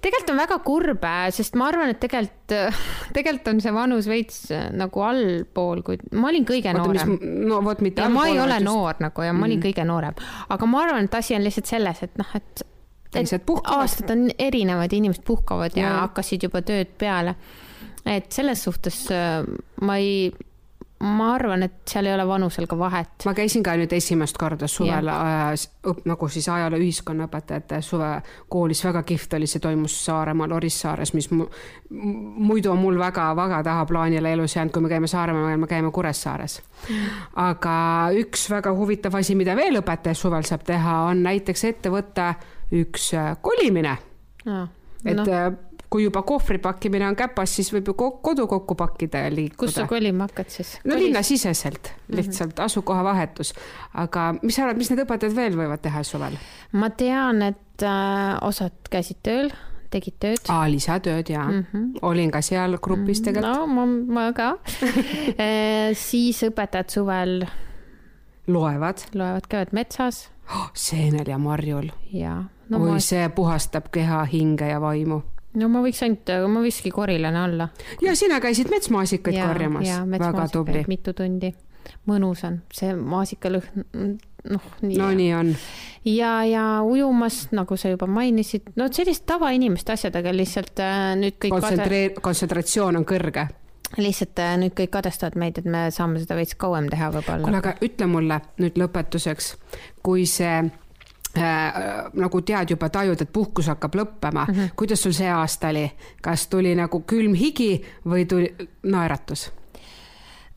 tegelikult 0.04 0.34
on 0.34 0.42
väga 0.42 0.58
kurb, 0.66 1.08
sest 1.36 1.56
ma 1.60 1.70
arvan, 1.72 1.94
et 1.94 2.02
tegelikult, 2.04 2.56
tegelikult 3.16 3.50
on 3.54 3.62
see 3.63 3.74
vanus 3.76 4.10
veits 4.12 4.39
äh, 4.54 4.68
nagu 4.76 5.06
allpool, 5.08 5.84
kui 5.88 6.00
ma 6.20 6.30
olin 6.32 6.46
kõige 6.50 6.74
Oota, 6.74 6.84
noorem. 6.84 7.16
no 7.50 7.62
vot, 7.66 7.82
mitte 7.86 8.04
allpool. 8.04 8.20
ma 8.20 8.28
ei 8.32 8.39
ole 8.44 8.60
just... 8.60 8.68
noor 8.68 9.02
nagu 9.04 9.26
ja 9.26 9.34
ma 9.36 9.48
olin 9.48 9.60
mm. 9.60 9.66
kõige 9.68 9.88
noorem, 9.88 10.22
aga 10.56 10.70
ma 10.70 10.86
arvan, 10.86 11.10
et 11.10 11.20
asi 11.20 11.38
on 11.38 11.46
lihtsalt 11.46 11.72
selles, 11.72 12.06
et 12.08 12.22
noh, 12.22 12.38
et 12.39 12.66
teised 13.13 13.46
puhkavad. 13.46 13.84
aastad 13.84 14.16
on 14.16 14.26
erinevad, 14.39 14.94
inimesed 14.94 15.24
puhkavad 15.28 15.78
ja, 15.78 15.86
ja 15.86 16.00
hakkasid 16.08 16.48
juba 16.48 16.63
tööd 16.66 16.96
peale. 16.98 17.36
et 18.06 18.32
selles 18.34 18.63
suhtes 18.66 19.06
äh, 19.13 19.46
ma 19.82 20.00
ei 20.02 20.34
ma 21.04 21.34
arvan, 21.36 21.66
et 21.66 21.74
seal 21.89 22.08
ei 22.08 22.13
ole 22.16 22.24
vanusel 22.28 22.68
ka 22.70 22.78
vahet. 22.80 23.26
ma 23.28 23.34
käisin 23.36 23.63
ka 23.66 23.76
nüüd 23.80 23.92
esimest 23.96 24.38
korda 24.39 24.68
suvel 24.72 25.10
äh, 25.12 25.52
nagu 26.08 26.30
siis 26.32 26.48
ajaloo 26.50 26.80
ühiskonnaõpetajate 26.80 27.82
suvekoolis, 27.84 28.84
väga 28.88 29.04
kihvt 29.08 29.36
oli, 29.38 29.50
see 29.50 29.63
toimus 29.63 29.98
Saaremaal 30.06 30.56
Orissaares, 30.56 31.13
mis 31.18 31.30
mu, 31.32 31.48
muidu 31.89 32.72
on 32.72 32.80
mul 32.84 33.00
väga-väga 33.00 33.63
tahaplaanile 33.68 34.32
elus 34.38 34.56
jäänud, 34.56 34.74
kui 34.74 34.86
me 34.86 34.92
käime 34.92 35.12
Saaremaal, 35.12 35.58
me 35.60 35.68
käime 35.68 35.92
Kuressaares. 35.92 36.62
aga 37.36 37.76
üks 38.20 38.48
väga 38.52 38.74
huvitav 38.78 39.20
asi, 39.20 39.36
mida 39.36 39.58
veel 39.60 39.82
õpetaja 39.82 40.16
suvel 40.18 40.48
saab 40.48 40.63
teha, 40.68 41.02
on 41.12 41.24
näiteks 41.26 41.68
ette 41.72 41.92
võtta 41.94 42.34
üks 42.74 43.12
äh, 43.18 43.36
kolimine 43.42 43.98
no.. 44.46 44.68
et 45.06 45.20
no 45.20 45.28
äh, 45.28 45.52
kui 45.93 46.08
juba 46.08 46.23
kohvri 46.25 46.58
pakkimine 46.58 47.06
on 47.06 47.17
käpas, 47.17 47.51
siis 47.53 47.69
võib 47.73 47.91
ju 47.91 47.93
kodu 48.25 48.47
kokku 48.49 48.75
pakkida 48.77 49.27
ja 49.27 49.34
liikuda. 49.34 49.60
kus 49.62 49.75
sa 49.77 49.86
kolima 49.89 50.25
hakkad 50.25 50.49
siis? 50.49 50.77
no 50.89 50.97
linnasiseselt, 50.97 51.91
mhm. 51.91 52.15
lihtsalt 52.17 52.49
mm 52.49 52.56
-hmm. 52.58 52.65
asukohavahetus. 52.65 53.53
aga 53.93 54.34
mis 54.41 54.56
sa 54.56 54.63
arvad, 54.63 54.77
mis 54.77 54.89
need 54.89 55.03
õpetajad 55.06 55.36
veel 55.36 55.60
võivad 55.60 55.82
teha 55.82 56.03
suvel? 56.03 56.39
ma 56.71 56.89
tean, 56.89 57.41
et 57.41 57.86
äh, 57.86 58.38
osad 58.41 58.89
käisid 58.89 59.21
tööl 59.23 59.53
tegid 59.93 60.15
tööd. 60.19 60.49
aa, 60.49 60.69
lisatööd 60.71 61.29
jaa 61.29 61.47
mm. 61.51 61.65
-hmm. 61.71 61.89
olin 62.01 62.32
ka 62.32 62.41
seal 62.41 62.77
grupis 62.82 63.19
mm 63.19 63.25
tegelikult. 63.25 63.58
no 63.58 63.67
ma, 63.67 63.86
ma 63.86 64.32
ka 64.34 64.58
e, 65.38 65.93
siis 66.10 66.43
õpetajad 66.43 66.89
suvel. 66.89 67.45
loevad. 68.47 69.06
loevad, 69.13 69.47
käivad 69.49 69.73
metsas 69.73 70.29
oh,. 70.49 70.71
seenel 70.88 71.29
ja 71.29 71.38
marjul. 71.38 71.91
jaa 72.13 72.43
no,. 72.69 72.79
oi 72.79 72.97
ma..., 72.97 72.99
see 72.99 73.29
puhastab 73.29 73.91
keha, 73.91 74.23
hinge 74.25 74.67
ja 74.67 74.82
vaimu 74.82 75.21
no 75.60 75.70
ma 75.72 75.84
võiks 75.86 76.02
ainult, 76.06 76.34
ma 76.50 76.63
võikski 76.63 76.92
korilane 76.94 77.42
olla. 77.44 77.70
ja 78.04 78.16
sina 78.18 78.39
käisid 78.44 78.72
metsmaasikaid 78.74 79.38
ja, 79.38 79.48
korjamas, 79.52 79.94
väga 80.18 80.48
tubli. 80.54 80.84
mitu 80.89 81.13
tundi, 81.18 81.54
mõnus 82.10 82.44
on, 82.48 82.62
see 82.74 82.94
maasikalõhn, 82.98 83.88
noh, 84.52 84.70
no 84.84 85.10
nii 85.16 85.34
on. 85.38 85.56
ja, 86.10 86.36
ja 86.48 86.68
ujumas, 86.86 87.48
nagu 87.56 87.78
sa 87.80 87.94
juba 87.94 88.08
mainisid, 88.10 88.74
no 88.80 88.89
sellist 88.92 89.28
tavainimeste 89.30 89.98
asjadega 89.98 90.36
lihtsalt 90.36 90.84
äh, 90.84 91.12
nüüd 91.20 91.39
kõik 91.39 91.58
Kontsentreer-, 91.58 92.16
kontsentratsioon 92.22 93.02
on 93.02 93.08
kõrge 93.08 93.48
lihtsalt 94.02 94.39
äh, 94.42 94.56
nüüd 94.58 94.74
kõik 94.78 94.94
kadestavad 94.96 95.38
meid, 95.39 95.60
et 95.62 95.68
me 95.70 95.86
saame 95.94 96.22
seda 96.22 96.38
veits 96.38 96.58
kauem 96.60 96.89
teha 96.89 97.12
võib-olla. 97.13 97.46
kuule, 97.46 97.60
aga 97.62 97.76
ütle 97.86 98.08
mulle 98.10 98.39
nüüd 98.62 98.80
lõpetuseks, 98.82 99.54
kui 100.06 100.26
see 100.30 100.63
äh, 101.38 101.74
nagu 102.13 102.41
tead 102.41 102.69
juba, 102.69 102.89
tajud, 102.89 103.22
et 103.22 103.34
puhkus 103.34 103.67
hakkab 103.72 103.96
lõppema 103.96 104.46
mm. 104.48 104.54
-hmm. 104.54 104.76
kuidas 104.76 105.04
sul 105.04 105.12
see 105.12 105.30
aasta 105.30 105.69
oli, 105.74 105.91
kas 106.22 106.48
tuli 106.48 106.76
nagu 106.76 107.04
külm 107.08 107.34
higi 107.34 107.84
või 108.06 108.26
tuli 108.26 108.54
naeratus 108.84 109.52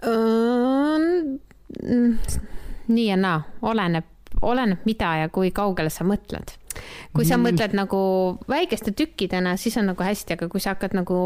mm,? 0.06 1.38
nii 2.88 3.06
ja 3.08 3.16
naa, 3.16 3.40
oleneb, 3.62 4.04
oleneb, 4.42 4.84
mida 4.84 5.16
ja 5.16 5.28
kui 5.28 5.50
kaugele 5.50 5.90
sa 5.90 6.04
mõtled. 6.04 6.52
kui 7.14 7.24
sa 7.24 7.36
mm. 7.36 7.42
mõtled 7.42 7.72
nagu 7.74 8.00
väikeste 8.48 8.92
tükkidena, 8.92 9.56
siis 9.56 9.76
on 9.76 9.86
nagu 9.90 10.02
hästi, 10.02 10.36
aga 10.36 10.48
kui 10.48 10.60
sa 10.60 10.74
hakkad 10.74 10.94
nagu 10.94 11.16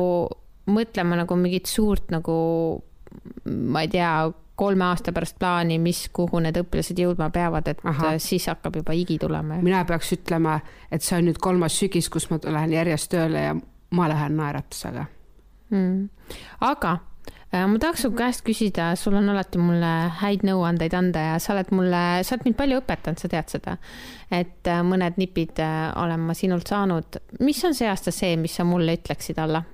mõtlema 0.70 1.16
nagu 1.16 1.36
mingit 1.36 1.66
suurt 1.66 2.10
nagu 2.10 2.36
ma 3.44 3.82
ei 3.82 3.88
tea, 3.90 4.30
kolme 4.60 4.84
aasta 4.90 5.12
pärast 5.16 5.38
plaani, 5.40 5.78
mis, 5.82 6.04
kuhu 6.12 6.40
need 6.44 6.58
õpilased 6.60 6.98
jõudma 7.00 7.30
peavad, 7.34 7.70
et 7.72 7.80
Aha. 7.88 8.14
siis 8.22 8.48
hakkab 8.50 8.76
juba 8.82 8.96
higi 8.96 9.18
tulema. 9.22 9.60
mina 9.64 9.84
peaks 9.88 10.12
ütlema, 10.18 10.58
et 10.92 11.06
see 11.06 11.18
on 11.18 11.30
nüüd 11.30 11.40
kolmas 11.40 11.78
sügis, 11.80 12.10
kus 12.12 12.28
ma 12.30 12.40
lähen 12.44 12.74
järjest 12.76 13.12
tööle 13.14 13.46
ja 13.48 13.54
ma 13.96 14.08
lähen 14.10 14.36
naeratusega 14.38 15.06
mm.. 15.70 16.08
aga 16.66 16.92
äh, 17.54 17.66
ma 17.66 17.78
tahaks 17.82 18.04
su 18.04 18.12
käest 18.16 18.44
küsida, 18.46 18.92
sul 19.00 19.16
on 19.18 19.30
alati 19.32 19.60
mulle 19.62 19.92
häid 20.20 20.44
nõuandeid 20.46 20.96
anda 20.98 21.24
ja 21.30 21.38
sa 21.42 21.54
oled 21.54 21.72
mulle, 21.76 22.02
sa 22.26 22.36
oled 22.36 22.48
mind 22.48 22.58
palju 22.58 22.80
õpetanud, 22.82 23.22
sa 23.22 23.30
tead 23.32 23.54
seda. 23.54 23.76
et 24.30 24.70
äh, 24.70 24.82
mõned 24.86 25.20
nipid 25.20 25.62
äh, 25.64 25.86
olen 26.00 26.28
ma 26.28 26.36
sinult 26.36 26.68
saanud. 26.70 27.20
mis 27.40 27.62
on 27.64 27.76
see 27.76 27.88
aasta 27.90 28.14
see, 28.14 28.36
mis 28.40 28.60
sa 28.60 28.68
mulle 28.68 28.98
ütleksid 29.00 29.40
alla? 29.40 29.64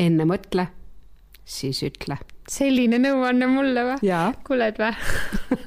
enne 0.00 0.24
mõtle, 0.24 0.64
siis 1.50 1.82
ütle 1.86 2.18
selline 2.50 2.98
nõuanne 3.00 3.48
mulle 3.50 3.86
või? 3.92 4.12
kuuled 4.46 4.78
või 4.80 4.92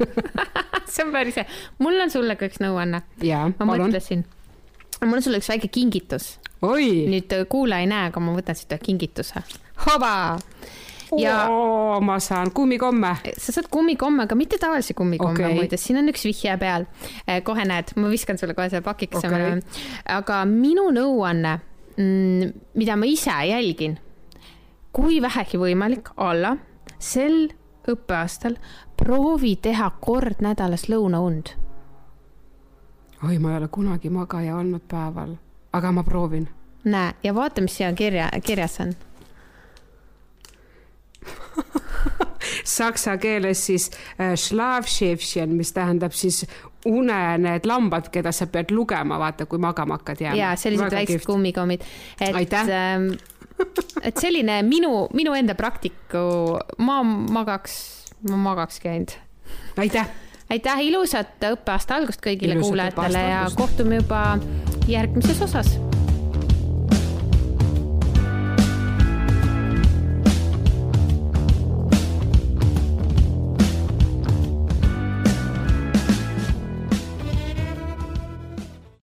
see 0.93 1.05
on 1.05 1.11
päris 1.15 1.39
hea. 1.39 1.47
mul 1.83 1.99
on 2.03 2.13
sulle 2.13 2.37
ka 2.39 2.47
üks 2.49 2.61
nõuanne. 2.63 3.03
ma 3.03 3.43
palun. 3.57 3.87
mõtlesin, 3.87 4.25
mul 5.03 5.19
on 5.19 5.25
sulle 5.25 5.39
üks 5.41 5.51
väike 5.51 5.71
kingitus. 5.73 6.37
nüüd 6.63 7.35
äh, 7.35 7.45
kuulaja 7.49 7.85
ei 7.85 7.91
näe, 7.91 8.09
aga 8.11 8.23
ma 8.23 8.35
võtan 8.35 8.59
siit 8.59 8.75
ühe 8.75 8.83
kingituse. 8.83 9.45
hoba! 9.87 10.13
ja 11.19 11.43
Oo, 11.51 11.99
ma 12.01 12.17
saan 12.23 12.51
kummikomme. 12.51 13.15
sa 13.37 13.55
saad 13.55 13.69
kummikomme, 13.71 14.27
aga 14.27 14.35
mitte 14.35 14.59
tavalise 14.61 14.95
kummikomme 14.97 15.45
okay. 15.45 15.59
muide, 15.59 15.79
siin 15.79 16.01
on 16.01 16.09
üks 16.11 16.25
vihje 16.27 16.55
peal. 16.59 16.87
Äh, 17.27 17.43
kohe 17.45 17.67
näed, 17.69 17.95
ma 17.95 18.11
viskan 18.11 18.39
sulle 18.41 18.57
kohe 18.57 18.69
selle 18.73 18.85
pakikese 18.85 19.29
okay.. 19.29 19.61
aga 20.09 20.43
minu 20.49 20.89
nõuanne, 20.95 21.59
mm, 21.95 22.57
mida 22.79 22.97
ma 22.99 23.07
ise 23.09 23.37
jälgin, 23.49 23.99
kui 24.93 25.21
vähegi 25.21 25.57
võimalik, 25.57 26.09
alla 26.17 26.55
sel 27.01 27.49
õppeaastal 27.89 28.55
proovi 28.97 29.55
teha 29.61 29.89
kord 30.01 30.43
nädalas 30.45 30.87
lõunaund. 30.89 31.55
oi, 33.23 33.39
ma 33.39 33.51
ei 33.51 33.57
ole 33.57 33.67
kunagi 33.67 34.09
magaja 34.09 34.55
olnud 34.57 34.81
päeval, 34.87 35.35
aga 35.73 35.91
ma 35.91 36.03
proovin. 36.03 36.49
näe 36.83 37.13
ja 37.23 37.35
vaata, 37.35 37.61
mis 37.61 37.77
siia 37.77 37.93
kirja, 37.93 38.29
kirjas 38.43 38.79
on 38.79 38.93
saksa 42.77 43.17
keeles 43.17 43.65
siis 43.65 43.91
äh, 44.19 45.47
mis 45.47 45.73
tähendab 45.73 46.11
siis 46.11 46.45
une 46.85 47.37
need 47.37 47.65
lambad, 47.65 48.09
keda 48.11 48.31
sa 48.31 48.47
pead 48.51 48.71
lugema, 48.71 49.19
vaata, 49.19 49.45
kui 49.45 49.59
magama 49.59 49.97
hakkad 49.97 50.21
jääma. 50.21 50.37
ja 50.37 50.55
sellised 50.55 50.91
väiksed 50.91 51.25
kummikommid. 51.25 51.81
et 52.21 52.53
ähm, 52.53 53.13
et 54.01 54.19
selline 54.19 54.59
minu, 54.67 55.07
minu 55.13 55.35
enda 55.37 55.55
praktiku, 55.55 56.57
ma 56.83 57.01
magaks, 57.03 57.77
ma 58.29 58.39
magakski 58.49 58.91
ainult. 58.91 59.17
aitäh! 59.77 60.07
aitäh, 60.53 60.85
ilusat 60.89 61.43
õppeaasta 61.53 61.97
algust 61.97 62.21
kõigile 62.23 62.57
ilusat 62.57 62.69
kuulajatele 62.69 63.25
ja 63.29 63.43
kohtume 63.57 64.01
juba 64.03 64.23
järgmises 64.91 65.41
osas 65.41 65.77